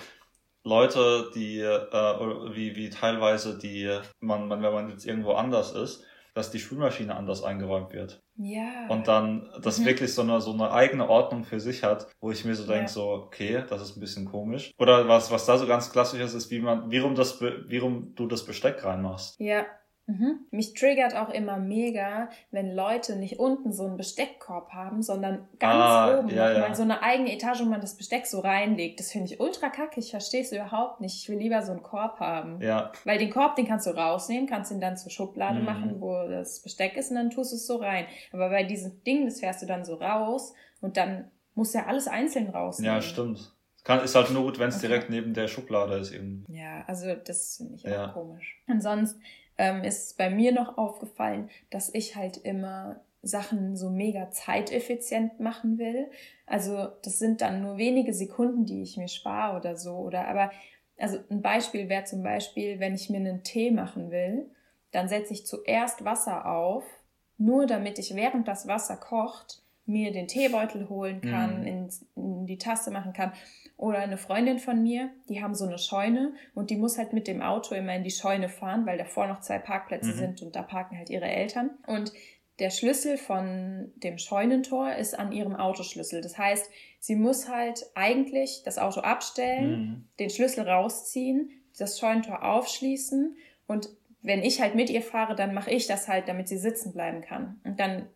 Leute, 0.63 1.31
die, 1.35 1.59
äh, 1.61 2.55
wie, 2.55 2.77
wie 2.77 2.91
teilweise 2.91 3.59
die, 3.59 3.99
man, 4.21 4.47
man, 4.47 4.63
wenn 4.63 4.73
man 4.73 4.91
jetzt 4.91 5.07
irgendwo 5.07 5.33
anders 5.33 5.73
ist, 5.73 6.05
dass 6.35 6.51
die 6.51 6.61
Spülmaschine 6.61 7.17
anders 7.17 7.43
eingeräumt 7.43 7.93
wird. 7.93 8.23
Ja. 8.41 8.87
Und 8.89 9.09
dann 9.09 9.51
das 9.63 9.79
Mhm. 9.81 9.87
wirklich 9.87 10.15
so 10.15 10.23
eine, 10.23 10.41
so 10.41 10.53
eine 10.53 10.71
eigene 10.71 11.09
Ordnung 11.09 11.45
für 11.45 11.59
sich 11.61 11.83
hat, 11.83 12.07
wo 12.21 12.31
ich 12.31 12.45
mir 12.45 12.55
so 12.55 12.65
denke, 12.67 12.83
Ja. 12.83 12.89
so, 12.89 13.11
okay, 13.11 13.65
das 13.69 13.83
ist 13.83 13.97
ein 13.97 14.01
bisschen 14.01 14.27
komisch. 14.27 14.73
Oder 14.79 15.09
was, 15.09 15.31
was 15.33 15.45
da 15.45 15.59
so 15.59 15.67
ganz 15.67 15.91
klassisch 15.91 16.21
ist, 16.21 16.35
ist, 16.35 16.51
wie 16.51 16.61
man, 16.61 16.91
wie 16.91 16.99
rum 16.99 17.15
das, 17.17 17.41
wie 17.41 17.79
rum 17.79 18.13
du 18.15 18.27
das 18.29 18.45
Besteck 18.45 18.85
reinmachst. 18.85 19.41
Ja. 19.41 19.67
Mhm. 20.09 20.47
Mich 20.51 20.73
triggert 20.73 21.15
auch 21.15 21.29
immer 21.29 21.59
mega, 21.59 22.31
wenn 22.51 22.75
Leute 22.75 23.17
nicht 23.17 23.39
unten 23.39 23.73
so 23.73 23.85
einen 23.87 23.99
Besteckkorb 23.99 24.71
haben, 24.73 25.03
sondern 25.03 25.47
ganz 25.59 25.75
Ah, 25.85 26.19
oben 26.19 26.29
ja, 26.31 26.51
ja. 26.53 26.59
mal 26.61 26.75
so 26.75 26.83
eine 26.83 27.03
eigene 27.03 27.31
Etage, 27.33 27.61
wo 27.61 27.67
man 27.67 27.83
das 27.83 27.95
Besteck 27.95 28.27
so 28.27 28.41
reinlegt. 28.41 28.99
Das 29.01 29.13
finde 29.13 29.27
ich 29.33 29.39
ultra 29.39 29.69
kacke. 29.69 30.01
Ich 30.01 30.11
verstehe 30.11 30.41
es 30.41 30.51
überhaupt 30.51 31.01
nicht. 31.03 31.15
Ich 31.23 31.29
will 31.29 31.37
lieber 31.39 31.61
so 31.63 31.73
einen 31.73 31.83
Korb 31.83 32.21
haben. 32.21 32.61
Ja, 32.63 32.91
Weil 33.05 33.19
den 33.19 33.29
Korb, 33.31 33.57
den 33.57 33.67
kannst 33.69 33.87
du 33.87 33.91
rausnehmen, 33.91 34.49
kannst 34.49 34.73
ihn 34.73 34.81
dann 34.81 34.97
zur 34.97 35.11
Schublade 35.13 35.59
Mhm. 35.59 35.65
machen, 35.67 36.01
wo 36.01 36.15
das 36.27 36.63
Besteck 36.63 36.97
ist, 36.97 37.11
und 37.11 37.17
dann 37.17 37.29
tust 37.31 37.53
du 37.53 37.57
es 37.57 37.67
so 37.67 37.77
rein. 37.77 38.07
Aber 38.33 38.49
bei 38.49 38.65
diesem 38.65 39.05
Ding, 39.05 39.27
das 39.27 39.41
fährst 39.41 39.61
du 39.63 39.67
dann 39.67 39.85
so 39.85 39.95
raus 39.97 40.55
und 40.81 40.97
dann 40.97 41.31
musst 41.55 41.75
du 41.75 41.79
ja 41.81 41.87
alles 41.87 42.09
einzeln 42.09 42.49
rausnehmen. 42.49 42.97
ja, 42.97 43.03
stimmt. 43.03 43.55
Kann, 43.85 44.03
ist 44.03 44.15
halt 44.15 44.31
nur 44.33 44.43
gut, 44.45 44.59
wenn 44.59 44.69
es 44.71 44.79
Okay. 44.79 44.89
direkt 44.89 45.11
neben 45.11 45.35
der 45.35 45.49
Schublade 45.49 45.97
ist 45.97 46.13
irgendwie. 46.13 46.51
Ja, 46.57 46.83
also 46.87 47.15
das 47.15 47.57
finde 47.59 47.75
ich 47.77 47.87
auch 47.87 47.91
Ja. 47.91 48.09
komisch. 48.09 48.63
Und 48.69 48.83
sonst 48.83 49.19
ähm, 49.59 49.85
ist 49.85 50.17
bei 50.17 50.31
mir 50.31 50.53
noch 50.53 50.79
aufgefallen, 50.79 51.51
dass 51.71 51.93
ich 51.93 52.17
halt 52.17 52.37
immer 52.39 53.01
Sachen 53.23 53.77
so 53.77 53.91
mega 53.91 54.31
zeiteffizient 54.31 55.41
machen 55.41 55.79
will. 55.79 56.07
Also 56.47 56.89
das 57.03 57.19
sind 57.19 57.41
dann 57.41 57.61
nur 57.63 57.77
wenige 57.77 58.15
Sekunden, 58.15 58.65
die 58.65 58.83
ich 58.83 58.97
mir 58.97 59.09
spare 59.09 59.57
oder 59.57 59.77
so. 59.77 59.97
Oder 59.97 60.29
aber, 60.29 60.51
also 60.97 61.19
ein 61.31 61.43
Beispiel 61.43 61.89
wäre 61.89 62.05
zum 62.05 62.23
Beispiel, 62.23 62.79
wenn 62.79 62.95
ich 62.95 63.11
mir 63.11 63.17
einen 63.19 63.43
Tee 63.43 63.71
machen 63.71 64.11
will, 64.11 64.49
dann 64.93 65.09
setze 65.09 65.33
ich 65.33 65.47
zuerst 65.47 66.05
Wasser 66.05 66.47
auf, 66.47 66.85
nur 67.37 67.67
damit 67.67 67.99
ich 67.99 68.15
während 68.15 68.49
das 68.49 68.67
Wasser 68.69 68.97
kocht, 68.97 69.63
mir 69.85 70.13
den 70.13 70.29
Teebeutel 70.29 70.89
holen 70.89 71.21
kann, 71.21 71.61
Mhm. 71.61 71.67
in, 71.67 71.89
in 72.17 72.47
die 72.47 72.59
Tasse 72.59 72.91
machen 72.91 73.13
kann. 73.13 73.33
Oder 73.79 74.01
eine 74.01 74.19
Freundin 74.19 74.59
von 74.59 74.83
mir, 74.83 75.09
die 75.29 75.41
haben 75.43 75.55
so 75.55 75.65
eine 75.65 75.79
Scheune 75.79 76.35
und 76.53 76.69
die 76.71 76.77
muss 76.77 76.99
halt 76.99 77.13
mit 77.13 77.27
dem 77.29 77.41
Auto 77.41 77.75
immer 77.77 77.95
in 77.95 78.03
die 78.03 78.11
Scheune 78.11 78.49
fahren, 78.49 78.85
weil 78.87 78.99
davor 78.99 79.29
noch 79.29 79.41
zwei 79.41 79.59
Parkplätze 79.61 80.11
Mhm. 80.11 80.17
sind 80.17 80.43
und 80.43 80.57
da 80.57 80.63
parken 80.63 80.99
halt 80.99 81.09
ihre 81.11 81.27
Eltern. 81.27 81.71
Und 81.87 82.13
der 82.59 82.71
Schlüssel 82.71 83.17
von 83.17 83.93
dem 83.95 84.19
Scheunentor 84.19 84.95
ist 84.95 85.17
an 85.17 85.31
ihrem 85.31 85.55
Autoschlüssel. 85.55 86.21
Das 86.23 86.37
heißt, 86.37 86.69
sie 86.99 87.15
muss 87.15 87.49
halt 87.49 87.87
eigentlich 87.95 88.63
das 88.65 88.79
Auto 88.79 89.01
abstellen, 89.01 89.71
Mhm. 89.71 90.09
den 90.19 90.31
Schlüssel 90.31 90.69
rausziehen, 90.69 91.51
das 91.79 92.01
Scheunentor 92.01 92.43
aufschließen 92.43 93.37
und 93.69 93.89
wenn 94.23 94.43
ich 94.43 94.61
halt 94.61 94.75
mit 94.75 94.91
ihr 94.91 95.03
fahre, 95.03 95.37
dann 95.37 95.55
mache 95.55 95.71
ich 95.71 95.87
das 95.87 96.09
halt, 96.09 96.27
damit 96.27 96.49
sie 96.49 96.59
sitzen 96.59 96.93
bleiben 96.93 97.21
kann. 97.21 97.61
Und 97.65 97.79
dann 97.79 98.09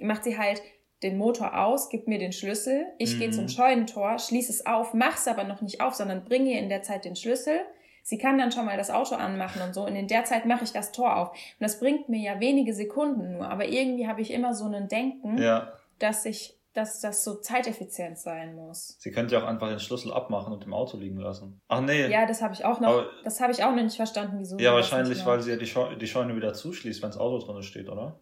macht 0.00 0.24
sie 0.24 0.38
halt 0.38 0.62
den 1.02 1.18
Motor 1.18 1.58
aus, 1.58 1.88
gibt 1.88 2.08
mir 2.08 2.18
den 2.18 2.32
Schlüssel, 2.32 2.86
ich 2.98 3.14
Mhm. 3.14 3.18
gehe 3.18 3.30
zum 3.30 3.48
Scheunentor, 3.48 4.18
schließe 4.18 4.52
es 4.52 4.66
auf, 4.66 4.94
mach's 4.94 5.26
aber 5.28 5.44
noch 5.44 5.60
nicht 5.60 5.80
auf, 5.80 5.94
sondern 5.94 6.24
bringe 6.24 6.50
ihr 6.52 6.58
in 6.58 6.68
der 6.68 6.82
Zeit 6.82 7.04
den 7.04 7.16
Schlüssel. 7.16 7.60
Sie 8.04 8.18
kann 8.18 8.36
dann 8.38 8.50
schon 8.50 8.64
mal 8.66 8.76
das 8.76 8.90
Auto 8.90 9.14
anmachen 9.14 9.62
und 9.62 9.74
so 9.74 9.84
und 9.86 9.94
in 9.94 10.08
der 10.08 10.24
Zeit 10.24 10.44
mache 10.46 10.64
ich 10.64 10.72
das 10.72 10.90
Tor 10.92 11.16
auf. 11.16 11.30
Und 11.30 11.36
das 11.60 11.78
bringt 11.78 12.08
mir 12.08 12.20
ja 12.20 12.40
wenige 12.40 12.74
Sekunden 12.74 13.32
nur, 13.34 13.48
aber 13.48 13.66
irgendwie 13.68 14.06
habe 14.08 14.20
ich 14.20 14.32
immer 14.32 14.54
so 14.54 14.64
ein 14.66 14.88
Denken, 14.88 15.38
Ja, 15.38 15.72
dass 15.98 16.24
ich 16.24 16.58
dass 16.74 17.02
das 17.02 17.22
so 17.22 17.34
zeiteffizient 17.34 18.16
sein 18.18 18.54
muss. 18.56 18.96
Sie 18.98 19.10
könnte 19.10 19.34
ja 19.34 19.42
auch 19.42 19.46
einfach 19.46 19.68
den 19.68 19.78
Schlüssel 19.78 20.10
abmachen 20.10 20.54
und 20.54 20.64
im 20.64 20.72
Auto 20.72 20.96
liegen 20.96 21.18
lassen. 21.18 21.60
Ach 21.68 21.82
nee. 21.82 22.06
Ja, 22.06 22.24
das 22.24 22.40
habe 22.40 22.54
ich 22.54 22.64
auch 22.64 22.80
noch, 22.80 22.88
Aber- 22.88 23.06
das 23.24 23.42
habe 23.42 23.52
ich 23.52 23.62
auch 23.62 23.74
noch 23.74 23.82
nicht 23.82 23.96
verstanden, 23.96 24.36
wieso. 24.38 24.56
Ja, 24.58 24.72
wahrscheinlich, 24.72 25.26
weil 25.26 25.42
sie 25.42 25.50
ja 25.50 25.56
die, 25.58 25.66
Scheu 25.66 25.94
die 25.96 26.06
Scheune 26.06 26.34
wieder 26.34 26.54
zuschließt, 26.54 27.02
wenn 27.02 27.10
das 27.10 27.18
Auto 27.18 27.44
drin 27.44 27.62
steht, 27.62 27.90
oder? 27.90 28.18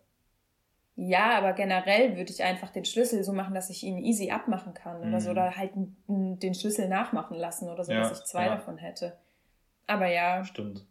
Ja, 0.96 1.38
aber 1.38 1.52
generell 1.54 2.16
würde 2.16 2.30
ich 2.30 2.42
einfach 2.42 2.70
den 2.70 2.84
Schlüssel 2.84 3.24
so 3.24 3.32
machen, 3.32 3.54
dass 3.54 3.70
ich 3.70 3.82
ihn 3.84 3.98
easy 3.98 4.30
abmachen 4.30 4.74
kann 4.74 5.00
oder 5.08 5.20
so. 5.20 5.28
Mhm. 5.30 5.32
Oder 5.32 5.56
halt 5.56 5.70
den 6.06 6.54
Schlüssel 6.54 6.88
nachmachen 6.88 7.36
lassen 7.38 7.68
oder 7.70 7.84
so, 7.84 7.92
Ja, 7.92 8.00
dass 8.00 8.20
ich 8.20 8.24
zwei 8.26 8.46
ja. 8.46 8.56
davon 8.56 8.76
hätte. 8.78 9.16
Aber 9.86 10.06
ja, 10.06 10.44
Stimmt. 10.44 10.86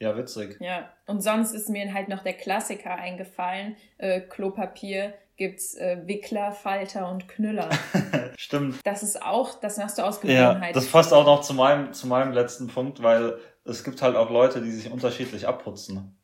Ja, 0.00 0.16
witzig. 0.16 0.56
ja. 0.60 0.88
Und 1.06 1.22
sonst 1.22 1.52
ist 1.52 1.68
mir 1.68 1.92
halt 1.94 2.08
noch 2.08 2.22
der 2.22 2.32
Klassiker 2.34 2.94
eingefallen. 2.94 3.76
Äh, 3.98 4.20
Klopapier 4.22 5.14
gibt's 5.36 5.74
äh, 5.74 6.02
Wickler, 6.06 6.52
Falter 6.52 7.10
und 7.10 7.28
Knüller. 7.28 7.68
Stimmt. 8.36 8.80
Das 8.84 9.02
ist 9.02 9.20
auch, 9.22 9.60
das 9.60 9.76
machst 9.78 9.98
du 9.98 10.02
aus 10.02 10.20
Ja, 10.22 10.50
Gewohnheit. 10.50 10.74
das 10.76 10.86
passt 10.90 11.12
auch 11.12 11.24
noch 11.26 11.40
zu 11.42 11.54
meinem, 11.54 11.92
zu 11.92 12.06
meinem 12.06 12.32
letzten 12.32 12.66
Punkt, 12.68 13.02
weil 13.02 13.38
es 13.64 13.84
gibt 13.84 14.00
halt 14.02 14.16
auch 14.16 14.30
Leute, 14.30 14.60
die 14.62 14.70
sich 14.70 14.90
unterschiedlich 14.90 15.46
abputzen. 15.46 16.16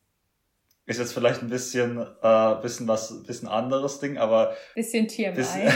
Ist 0.90 0.98
jetzt 0.98 1.12
vielleicht 1.12 1.40
ein 1.40 1.48
bisschen, 1.48 2.04
äh, 2.20 2.54
bisschen 2.62 2.88
was, 2.88 3.22
bisschen 3.22 3.46
anderes 3.46 4.00
Ding, 4.00 4.18
aber 4.18 4.56
Bisschen 4.74 5.06
TMI. 5.06 5.30
Bisschen, 5.30 5.72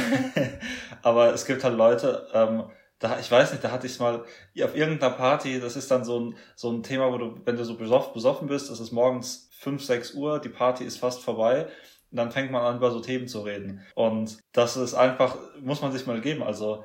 aber 1.03 1.33
es 1.33 1.47
gibt 1.47 1.63
halt 1.63 1.77
Leute, 1.77 2.27
ähm, 2.35 2.65
da, 2.99 3.21
ich 3.21 3.31
weiß 3.31 3.53
nicht, 3.53 3.63
da 3.63 3.71
hatte 3.71 3.87
ich 3.87 4.01
mal 4.01 4.25
ja, 4.55 4.67
auf 4.67 4.75
irgendeiner 4.75 5.15
Party, 5.15 5.61
das 5.61 5.77
ist 5.77 5.89
dann 5.91 6.05
so 6.05 6.19
ein, 6.19 6.37
so 6.57 6.69
ein 6.73 6.83
Thema, 6.83 7.13
wo 7.13 7.19
du, 7.19 7.41
wenn 7.45 7.57
du 7.57 7.65
so 7.65 7.77
besoff, 7.77 8.13
besoffen 8.13 8.49
bist, 8.49 8.71
es 8.71 8.81
ist 8.81 8.91
morgens 8.91 9.49
5, 9.61 9.85
6 9.85 10.15
Uhr, 10.15 10.41
die 10.41 10.49
Party 10.49 10.83
ist 10.83 10.99
fast 10.99 11.23
vorbei, 11.23 11.69
und 12.11 12.19
dann 12.19 12.33
fängt 12.33 12.51
man 12.51 12.63
an, 12.63 12.79
über 12.79 12.91
so 12.91 12.99
Themen 12.99 13.29
zu 13.29 13.43
reden. 13.43 13.83
Und 13.95 14.39
das 14.51 14.77
ist 14.77 14.95
einfach, 14.95 15.37
muss 15.61 15.81
man 15.81 15.93
sich 15.93 16.07
mal 16.07 16.21
geben. 16.21 16.43
Also, 16.43 16.85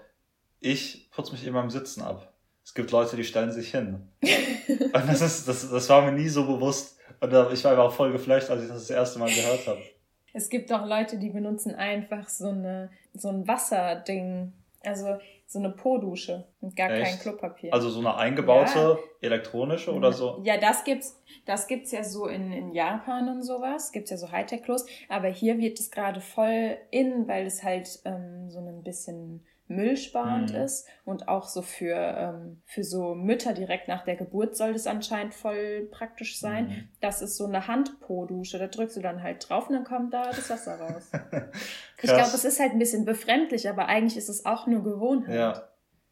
ich 0.59 1.09
putze 1.11 1.31
mich 1.31 1.45
immer 1.45 1.61
im 1.61 1.69
Sitzen 1.69 2.01
ab. 2.01 2.33
Es 2.63 2.75
gibt 2.75 2.91
Leute, 2.91 3.15
die 3.15 3.23
stellen 3.23 3.51
sich 3.51 3.71
hin. 3.71 4.11
Und 4.21 5.07
das 5.07 5.21
ist, 5.21 5.47
das, 5.47 5.69
das 5.69 5.89
war 5.89 6.03
mir 6.03 6.11
nie 6.11 6.29
so 6.29 6.45
bewusst. 6.45 6.98
Und 7.19 7.53
ich 7.53 7.63
war 7.63 7.73
aber 7.73 7.83
auch 7.83 7.93
voll 7.93 8.11
geflasht, 8.11 8.49
als 8.49 8.63
ich 8.63 8.69
das 8.69 8.87
das 8.87 8.89
erste 8.89 9.19
Mal 9.19 9.29
gehört 9.29 9.67
habe. 9.67 9.81
Es 10.33 10.49
gibt 10.49 10.71
auch 10.71 10.85
Leute, 10.85 11.17
die 11.17 11.29
benutzen 11.29 11.73
einfach 11.75 12.29
so 12.29 12.49
eine 12.49 12.91
so 13.13 13.29
ein 13.29 13.47
Wasserding, 13.47 14.53
also 14.83 15.17
so 15.49 15.57
eine 15.57 15.71
Po-Dusche 15.71 16.47
und 16.61 16.75
gar 16.75 16.89
kein 16.89 17.01
Echt? 17.01 17.21
Klopapier. 17.21 17.73
Also 17.73 17.89
so 17.89 17.99
eine 17.99 18.15
eingebaute 18.15 18.99
elektronische 19.19 19.91
oder 19.91 20.13
so? 20.13 20.41
Ja, 20.43 20.57
das 20.57 20.83
gibt's, 20.83 21.19
das 21.45 21.65
gibt's 21.65 21.91
ja 21.91 22.03
so 22.03 22.27
in, 22.27 22.51
in 22.51 22.71
Japan 22.71 23.27
und 23.29 23.41
sowas. 23.41 23.91
Gibt's 23.91 24.11
ja 24.11 24.17
so 24.17 24.31
Hightech-Klos. 24.31 24.85
Aber 25.09 25.27
hier 25.27 25.57
wird 25.57 25.79
es 25.79 25.89
gerade 25.89 26.21
voll 26.21 26.77
in, 26.91 27.27
weil 27.27 27.47
es 27.47 27.63
halt 27.63 27.99
ähm, 28.05 28.51
so 28.51 28.59
ein 28.59 28.83
bisschen 28.83 29.43
müllsparend 29.69 30.49
Mhm. 30.51 30.57
ist 30.61 30.87
und 31.05 31.27
auch 31.27 31.47
so 31.47 31.61
für, 31.61 31.95
ähm, 31.95 32.61
für 32.65 32.83
so 32.83 33.15
Mütter 33.15 33.53
direkt 33.53 33.87
nach 33.87 34.03
der 34.03 34.15
Geburt 34.15 34.57
soll 34.57 34.73
das 34.73 34.87
anscheinend 34.87 35.33
voll 35.33 35.87
praktisch 35.91 36.39
sein. 36.39 36.67
Mhm. 36.67 36.89
Das 37.01 37.21
ist 37.21 37.37
so 37.37 37.45
eine 37.45 37.67
Hand-Po-Dusche. 37.67 38.59
Da 38.59 38.67
drückst 38.67 38.97
du 38.97 39.01
dann 39.01 39.23
halt 39.23 39.47
drauf 39.47 39.69
und 39.69 39.75
dann 39.75 39.83
kommt 39.85 40.13
da 40.13 40.23
das 40.31 40.49
Wasser 40.49 40.79
raus. 40.79 41.09
Ich 42.01 42.09
glaube, 42.09 42.21
es 42.33 42.45
ist 42.45 42.59
halt 42.61 42.71
ein 42.71 42.79
bisschen 42.79 43.03
befremdlich, 43.03 43.67
aber 43.69 43.87
eigentlich 43.87 44.15
ist 44.17 44.29
es 44.29 44.45
auch 44.45 44.67
nur 44.67 44.83
Gewohnheit. 44.83 45.35
Ja, 45.35 45.69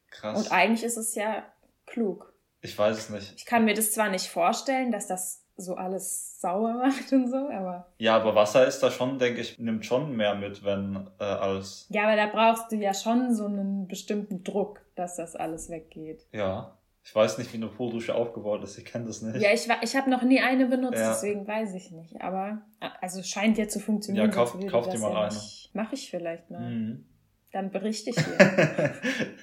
krass. 0.09 0.37
Und 0.37 0.51
eigentlich 0.51 0.83
ist 0.83 0.97
es 0.97 1.15
ja 1.15 1.43
klug. 1.85 2.33
ich 2.61 2.77
weiß 2.77 2.97
es 2.97 3.09
nicht. 3.09 3.33
Ich 3.37 3.45
kann 3.45 3.63
mir 3.63 3.73
das 3.73 3.93
zwar 3.93 4.09
nicht 4.09 4.27
vorstellen, 4.27 4.91
dass 4.91 5.07
das 5.07 5.45
so 5.57 5.75
alles 5.75 6.39
sauer 6.39 6.73
macht 6.85 7.11
und 7.11 7.29
so, 7.29 7.49
aber 7.49 7.87
Ja, 7.97 8.15
aber 8.15 8.35
Wasser 8.35 8.65
ist 8.67 8.79
da 8.81 8.91
schon, 8.91 9.17
denke 9.19 9.41
ich, 9.41 9.57
nimmt 9.59 9.85
schon 9.85 10.15
mehr 10.15 10.35
mit, 10.35 10.63
wenn 10.63 11.07
äh, 11.19 11.23
als 11.23 11.87
ja, 11.89 12.03
aber 12.03 12.15
da 12.15 12.27
brauchst 12.27 12.71
du 12.71 12.75
ja 12.75 12.93
schon 12.93 13.33
so 13.33 13.45
einen 13.45 13.87
bestimmten 13.87 14.43
Druck, 14.43 14.81
dass 14.95 15.15
das 15.15 15.35
alles 15.35 15.69
weggeht. 15.69 16.25
ja. 16.31 16.73
Ich 17.09 17.15
weiß 17.15 17.37
nicht, 17.37 17.53
wie 17.53 17.55
eine 17.57 17.67
Po-Dusche 17.67 18.13
aufgebaut 18.13 18.61
ist. 18.65 18.77
Ich 18.77 18.83
kenne 18.83 19.05
das 19.05 19.21
nicht. 19.21 19.41
Ja, 19.41 19.53
ich, 19.53 19.65
ich 19.81 19.95
habe 19.95 20.09
noch 20.09 20.23
nie 20.23 20.41
eine 20.41 20.65
benutzt, 20.65 20.99
Ja. 20.99 21.11
deswegen 21.11 21.47
weiß 21.47 21.73
ich 21.75 21.89
nicht. 21.91 22.21
Aber 22.21 22.63
also 22.99 23.23
scheint 23.23 23.57
ja 23.57 23.69
zu 23.69 23.79
funktionieren. 23.79 24.25
Ja, 24.25 24.31
kauf- 24.35 24.57
kauf 24.69 24.89
dir 24.89 24.99
mal 24.99 25.13
ja 25.13 25.19
eine. 25.21 25.33
nicht- 25.33 25.69
Mach 25.71 25.93
ich 25.93 26.09
vielleicht 26.11 26.51
mal. 26.51 26.59
Mhm. 26.69 27.05
Dann 27.53 27.71
berichte 27.71 28.09
ich 28.09 28.17
dir. 28.17 28.93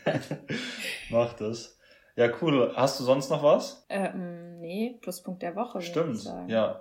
Mach 1.10 1.32
das. 1.34 1.78
Ja, 2.16 2.28
cool. 2.42 2.72
Hast 2.76 3.00
du 3.00 3.04
sonst 3.04 3.30
noch 3.30 3.42
was? 3.42 3.86
ähm, 3.88 4.53
nee, 4.64 4.98
Pluspunkt 5.02 5.42
der 5.42 5.54
Woche. 5.56 5.74
würde 5.74 5.84
ich 5.84 5.90
Stimmt. 5.90 6.18
sagen. 6.20 6.48
Ja. 6.48 6.80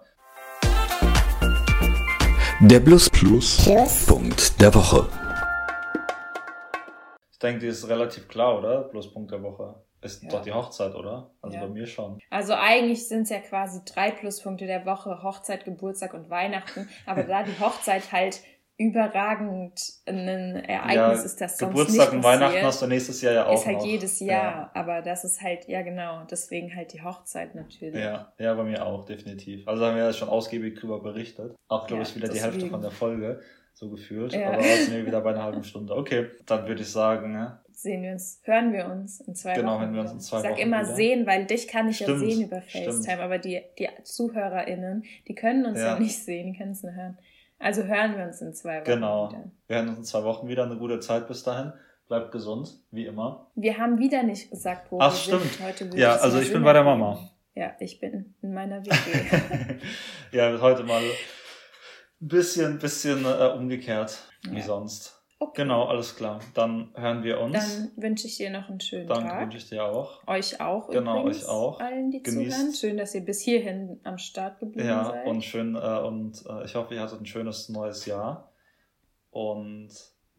Der 2.61 2.79
Plus 2.79 3.09
Plus 3.09 3.65
Punkt 4.07 4.61
der 4.61 4.73
Woche. 4.73 5.05
Ich 7.31 7.39
denke, 7.39 7.59
die 7.59 7.67
ist 7.67 7.89
relativ 7.89 8.29
klar, 8.29 8.57
oder? 8.57 8.83
Pluspunkt 8.83 9.31
der 9.31 9.43
Woche. 9.43 9.75
Ist 10.01 10.23
Ja. 10.23 10.29
doch 10.29 10.41
die 10.41 10.53
Hochzeit, 10.53 10.95
oder? 10.95 11.31
Also 11.41 11.57
Ja. 11.57 11.63
bei 11.63 11.69
mir 11.69 11.85
schon. 11.85 12.19
Also 12.29 12.53
eigentlich 12.53 13.07
sind 13.07 13.23
es 13.23 13.29
ja 13.29 13.39
quasi 13.39 13.81
drei 13.85 14.11
Pluspunkte 14.11 14.65
der 14.65 14.85
Woche, 14.85 15.21
Hochzeit, 15.23 15.65
Geburtstag 15.65 16.13
und 16.13 16.29
Weihnachten. 16.29 16.87
Aber 17.05 17.23
da 17.23 17.43
die 17.43 17.57
Hochzeit 17.59 18.11
halt 18.13 18.41
überragend 18.77 19.79
ein 20.07 20.55
Ereignis 20.55 21.23
ist, 21.25 21.41
das 21.41 21.57
sonst 21.57 21.71
Geburtstag 21.71 22.07
nicht 22.09 22.17
und 22.17 22.23
Weihnachten 22.23 22.61
hast 22.63 22.81
du 22.81 22.87
nächstes 22.87 23.21
Jahr 23.21 23.33
ja 23.33 23.45
auch 23.47 23.53
ist 23.59 23.65
halt 23.65 23.77
noch. 23.77 23.85
jedes 23.85 24.19
Jahr. 24.19 24.71
Aber 24.73 25.01
das 25.01 25.23
ist 25.23 25.41
halt, 25.41 25.67
ja 25.67 25.81
genau, 25.81 26.23
deswegen 26.29 26.75
halt 26.75 26.93
die 26.93 27.01
Hochzeit 27.01 27.55
natürlich. 27.55 27.95
Ja, 28.03 28.33
ja, 28.39 28.53
bei 28.55 28.63
mir 28.63 28.85
auch, 28.85 29.05
definitiv. 29.05 29.67
Also 29.67 29.85
haben 29.85 29.95
wir 29.95 30.03
ja 30.05 30.13
schon 30.13 30.29
ausgiebig 30.29 30.79
drüber 30.79 31.01
berichtet. 31.01 31.55
Auch, 31.67 31.87
glaube 31.87 32.03
Ja, 32.03 32.09
ich, 32.09 32.15
wieder 32.15 32.27
die 32.29 32.39
Hälfte 32.39 32.53
deswegen. 32.55 32.71
von 32.71 32.81
der 32.81 32.91
Folge, 32.91 33.41
so 33.73 33.89
gefühlt. 33.89 34.33
Ja. 34.33 34.51
Aber 34.53 34.61
jetzt 34.63 34.85
sind 34.85 34.95
wir 34.95 35.05
wieder 35.05 35.21
bei 35.21 35.31
einer 35.31 35.43
halben 35.43 35.63
Stunde. 35.63 35.95
Okay, 35.95 36.27
dann 36.45 36.67
würde 36.67 36.81
ich 36.81 36.89
sagen, 36.91 37.31
ne? 37.31 37.59
Sehen 37.71 38.03
wir 38.03 38.11
uns, 38.11 38.39
hören 38.43 38.71
wir 38.71 38.85
uns 38.85 39.19
in 39.21 39.35
zwei 39.35 39.55
Genau, 39.55 39.73
Wochen. 39.73 39.81
hören 39.81 39.93
wir 39.95 40.01
uns 40.01 40.11
in 40.13 40.19
zwei 40.19 40.37
ich 40.37 40.43
sag 40.43 40.51
Wochen 40.53 40.59
immer 40.61 40.83
wieder. 40.83 40.95
sehen, 40.95 41.25
weil 41.27 41.45
dich 41.45 41.67
kann 41.67 41.89
ich 41.89 41.97
Stimmt, 41.97 42.21
ja 42.21 42.27
sehen 42.29 42.43
über. 42.43 42.61
FaceTime, 42.61 43.21
aber 43.21 43.37
die, 43.39 43.61
die 43.79 43.89
ZuhörerInnen, 44.03 45.03
die 45.27 45.35
können 45.35 45.65
uns 45.65 45.79
ja, 45.79 45.93
Ja. 45.93 45.99
nicht 45.99 46.17
sehen, 46.23 46.53
die 46.53 46.57
können 46.57 46.71
es 46.71 46.83
nur 46.83 46.93
hören. 46.93 47.17
Also 47.63 47.83
hören 47.83 48.17
wir 48.17 48.25
uns 48.25 48.41
in 48.41 48.53
zwei 48.53 48.79
Wochen 48.81 48.85
Genau. 48.85 49.29
wieder. 49.29 49.43
Wir 49.67 49.75
hören 49.77 49.89
uns 49.89 49.97
in 49.99 50.03
zwei 50.03 50.23
Wochen 50.23 50.47
wieder. 50.47 50.63
Eine 50.65 50.77
gute 50.77 50.99
Zeit 50.99 51.27
bis 51.27 51.43
dahin. 51.43 51.71
Bleibt 52.07 52.31
gesund, 52.31 52.69
wie 52.91 53.05
immer. 53.05 53.47
Wir 53.55 53.77
haben 53.77 53.97
wieder 53.99 54.21
nicht 54.23 54.49
gesagt, 54.51 54.91
wo 54.91 54.99
Ach, 54.99 55.11
wir 55.13 55.17
stimmt. 55.17 55.41
sind. 55.53 55.65
Heute 55.65 55.89
Ja, 55.97 56.15
also 56.17 56.39
ich 56.39 56.51
bin 56.51 56.61
bei 56.63 56.73
der. 56.73 56.83
Mama. 56.83 57.17
Ja, 57.55 57.71
ich 57.79 57.99
bin 57.99 58.35
in 58.41 58.53
meiner 58.53 58.81
WG. 58.85 59.77
ja, 60.31 60.59
heute 60.59 60.83
mal 60.83 61.01
ein 61.01 61.11
bisschen, 62.19 62.79
bisschen 62.79 63.23
äh, 63.25 63.53
umgekehrt, 63.55 64.19
wie 64.49 64.57
Ja. 64.57 64.63
sonst. 64.63 65.22
Okay. 65.43 65.61
Genau, 65.63 65.85
alles 65.85 66.15
klar. 66.15 66.39
Dann 66.53 66.89
hören 66.95 67.23
wir 67.23 67.39
uns. 67.41 67.53
Dann 67.53 67.91
wünsche 67.95 68.27
ich 68.27 68.37
dir 68.37 68.49
noch 68.49 68.69
einen 68.69 68.79
schönen 68.79 69.07
Danke 69.07 69.27
Tag. 69.29 69.41
wünsche 69.41 69.57
ich 69.57 69.69
dir 69.69 69.83
auch. 69.83 70.25
Euch 70.27 70.59
auch 70.61 70.89
Genau, 70.89 71.21
übrigens, 71.21 71.43
euch 71.43 71.49
auch. 71.49 71.79
allen, 71.79 72.11
die 72.11 72.21
Genießt- 72.23 72.49
zuhören. 72.51 72.73
Schön, 72.73 72.97
dass 72.97 73.13
ihr 73.15 73.21
bis 73.25 73.41
hierhin 73.41 73.99
am 74.03 74.17
Start 74.17 74.59
geblieben 74.59 74.87
Ja, 74.87 75.05
seid. 75.05 75.25
und 75.27 75.43
schön, 75.43 75.75
äh, 75.75 75.79
und 75.79 76.43
äh, 76.47 76.65
ich 76.65 76.75
hoffe, 76.75 76.93
ihr 76.95 77.01
hattet 77.01 77.19
ein 77.21 77.25
schönes 77.25 77.69
neues 77.69 78.05
Jahr 78.05 78.51
und 79.31 79.89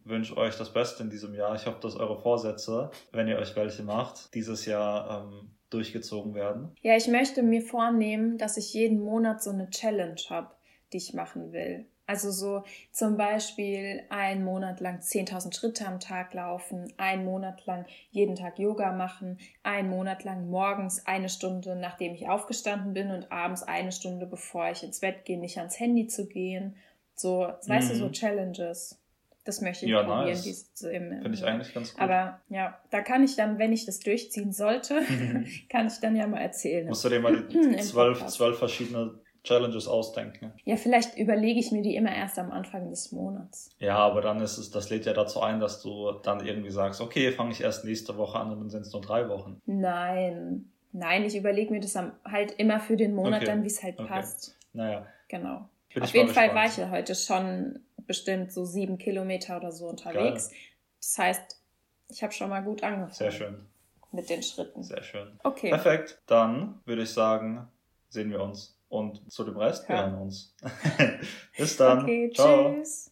wünsche 0.04 0.36
euch 0.36 0.56
das 0.56 0.72
Beste 0.72 1.02
in 1.02 1.10
diesem 1.10 1.34
Jahr. 1.34 1.54
Ich 1.54 1.66
hoffe, 1.66 1.78
dass 1.80 1.96
eure 1.96 2.20
Vorsätze, 2.20 2.90
wenn 3.12 3.28
ihr 3.28 3.38
euch 3.38 3.56
welche 3.56 3.82
macht, 3.82 4.34
dieses 4.34 4.66
Jahr 4.66 5.24
ähm, 5.32 5.50
durchgezogen 5.70 6.34
werden. 6.34 6.70
Ja, 6.82 6.96
ich 6.96 7.08
möchte 7.08 7.42
mir 7.42 7.62
vornehmen, 7.62 8.38
dass 8.38 8.56
ich 8.56 8.72
jeden 8.74 9.00
Monat 9.02 9.42
so 9.42 9.50
eine 9.50 9.70
Challenge 9.70 10.20
habe, 10.28 10.50
die 10.92 10.98
ich 10.98 11.14
machen 11.14 11.52
will. 11.52 11.86
Also 12.06 12.30
so 12.30 12.64
zum 12.92 13.16
Beispiel 13.16 14.02
einen 14.10 14.44
Monat 14.44 14.80
lang 14.80 15.00
10.000 15.00 15.54
Schritte 15.56 15.86
am 15.86 16.00
Tag 16.00 16.34
laufen, 16.34 16.92
einen 16.98 17.24
Monat 17.24 17.64
lang 17.64 17.86
jeden 18.10 18.36
Tag 18.36 18.58
Yoga 18.58 18.92
machen, 18.92 19.38
einen 19.62 19.88
Monat 19.88 20.22
lang 20.24 20.50
morgens 20.50 21.06
eine 21.06 21.30
Stunde, 21.30 21.76
nachdem 21.76 22.14
ich 22.14 22.28
aufgestanden 22.28 22.92
bin 22.92 23.10
und 23.10 23.32
abends 23.32 23.62
eine 23.62 23.90
Stunde, 23.90 24.26
bevor 24.26 24.70
ich 24.70 24.82
ins 24.82 25.00
Bett 25.00 25.24
gehe, 25.24 25.38
nicht 25.38 25.56
ans 25.58 25.80
Handy 25.80 26.06
zu 26.06 26.26
gehen. 26.26 26.76
So, 27.14 27.48
weißt 27.66 27.92
du, 27.92 27.94
so 27.96 28.06
Mhm. 28.08 28.12
Challenges. 28.12 28.98
Das 29.46 29.60
möchte 29.60 29.84
ich 29.86 29.90
Ja, 29.92 30.02
probieren. 30.02 30.26
nice. 30.26 30.42
dies- 30.42 30.70
so 30.74 30.88
im- 30.88 31.10
Finde 31.22 31.34
ich 31.34 31.44
eigentlich 31.44 31.72
ganz 31.74 31.92
gut. 31.92 32.00
aber 32.02 32.40
ja, 32.48 32.78
da 32.90 33.00
kann 33.02 33.22
ich 33.24 33.36
dann, 33.36 33.58
wenn 33.58 33.72
ich 33.72 33.84
das 33.86 34.00
durchziehen 34.00 34.52
sollte, 34.52 35.00
Mhm. 35.00 35.46
kann 35.70 35.86
ich 35.86 36.00
dann 36.00 36.16
ja 36.16 36.26
mal 36.26 36.40
erzählen. 36.40 36.86
Musst 36.86 37.04
du 37.04 37.08
dir 37.08 37.20
mal 37.20 37.34
Im 37.50 37.78
zwölf 37.80 38.58
verschiedene 38.58 39.20
Challenges 39.44 39.86
ausdenken. 39.86 40.52
Ja, 40.64 40.76
vielleicht 40.76 41.16
überlege 41.18 41.60
ich 41.60 41.70
mir 41.70 41.82
die 41.82 41.94
immer 41.96 42.14
erst 42.14 42.38
am 42.38 42.50
Anfang 42.50 42.88
des 42.90 43.12
Monats. 43.12 43.70
Ja, 43.78 43.98
aber 43.98 44.22
dann 44.22 44.40
ist 44.40 44.56
es, 44.58 44.70
das 44.70 44.88
lädt 44.90 45.04
ja 45.06 45.12
dazu 45.12 45.40
ein, 45.40 45.60
dass 45.60 45.82
du 45.82 46.12
dann 46.22 46.44
irgendwie 46.44 46.70
sagst, 46.70 47.00
okay, 47.00 47.30
fange 47.30 47.52
ich 47.52 47.60
erst 47.60 47.84
nächste 47.84 48.16
Woche 48.16 48.38
an 48.38 48.50
und 48.52 48.60
dann 48.60 48.70
sind 48.70 48.82
es 48.86 48.92
nur 48.92 49.02
drei 49.02 49.28
Wochen. 49.28 49.60
Nein, 49.66 50.72
nein, 50.92 51.24
ich 51.24 51.36
überlege 51.36 51.70
mir 51.72 51.80
das 51.80 51.94
halt 52.24 52.52
immer 52.52 52.80
für 52.80 52.96
den 52.96 53.14
Monat 53.14 53.42
Okay, 53.42 53.44
dann, 53.44 53.62
wie 53.62 53.68
es 53.68 53.82
halt 53.82 53.98
okay. 53.98 54.08
passt. 54.08 54.56
Naja, 54.72 55.06
Genau. 55.28 55.68
bin 55.92 56.02
Auf 56.02 56.08
ich 56.08 56.14
jeden 56.14 56.28
Fall 56.30 56.54
war 56.54 56.64
gespannt. 56.64 56.72
ich 56.72 56.76
ja 56.78 56.90
heute 56.90 57.14
schon 57.14 57.80
bestimmt 58.06 58.50
so 58.52 58.64
sieben 58.64 58.98
Kilometer 58.98 59.56
oder 59.58 59.72
so 59.72 59.86
unterwegs. 59.88 60.50
Das 61.00 61.18
heißt, 61.18 61.60
ich 62.10 62.22
habe 62.22 62.32
schon 62.32 62.48
mal 62.50 62.62
gut 62.62 62.82
angefangen 62.82 63.12
Sehr 63.12 63.30
schön, 63.30 63.66
mit 64.12 64.28
den 64.30 64.42
Schritten. 64.42 64.82
sehr 64.82 65.02
schön. 65.02 65.38
Okay. 65.42 65.68
Perfekt, 65.68 66.18
dann 66.26 66.80
würde 66.86 67.02
ich 67.02 67.10
sagen, 67.10 67.68
sehen 68.08 68.30
wir 68.30 68.42
uns. 68.42 68.73
Und 68.94 69.32
zu 69.32 69.42
dem 69.44 69.56
Rest, 69.56 69.88
wir 69.88 69.96
Ja. 69.96 70.02
hören 70.10 70.22
uns. 70.22 70.54
Bis 71.58 71.76
dann. 71.76 72.02
Okay, 72.04 72.30
Ciao. 72.32 72.74
tschüss. 72.74 73.10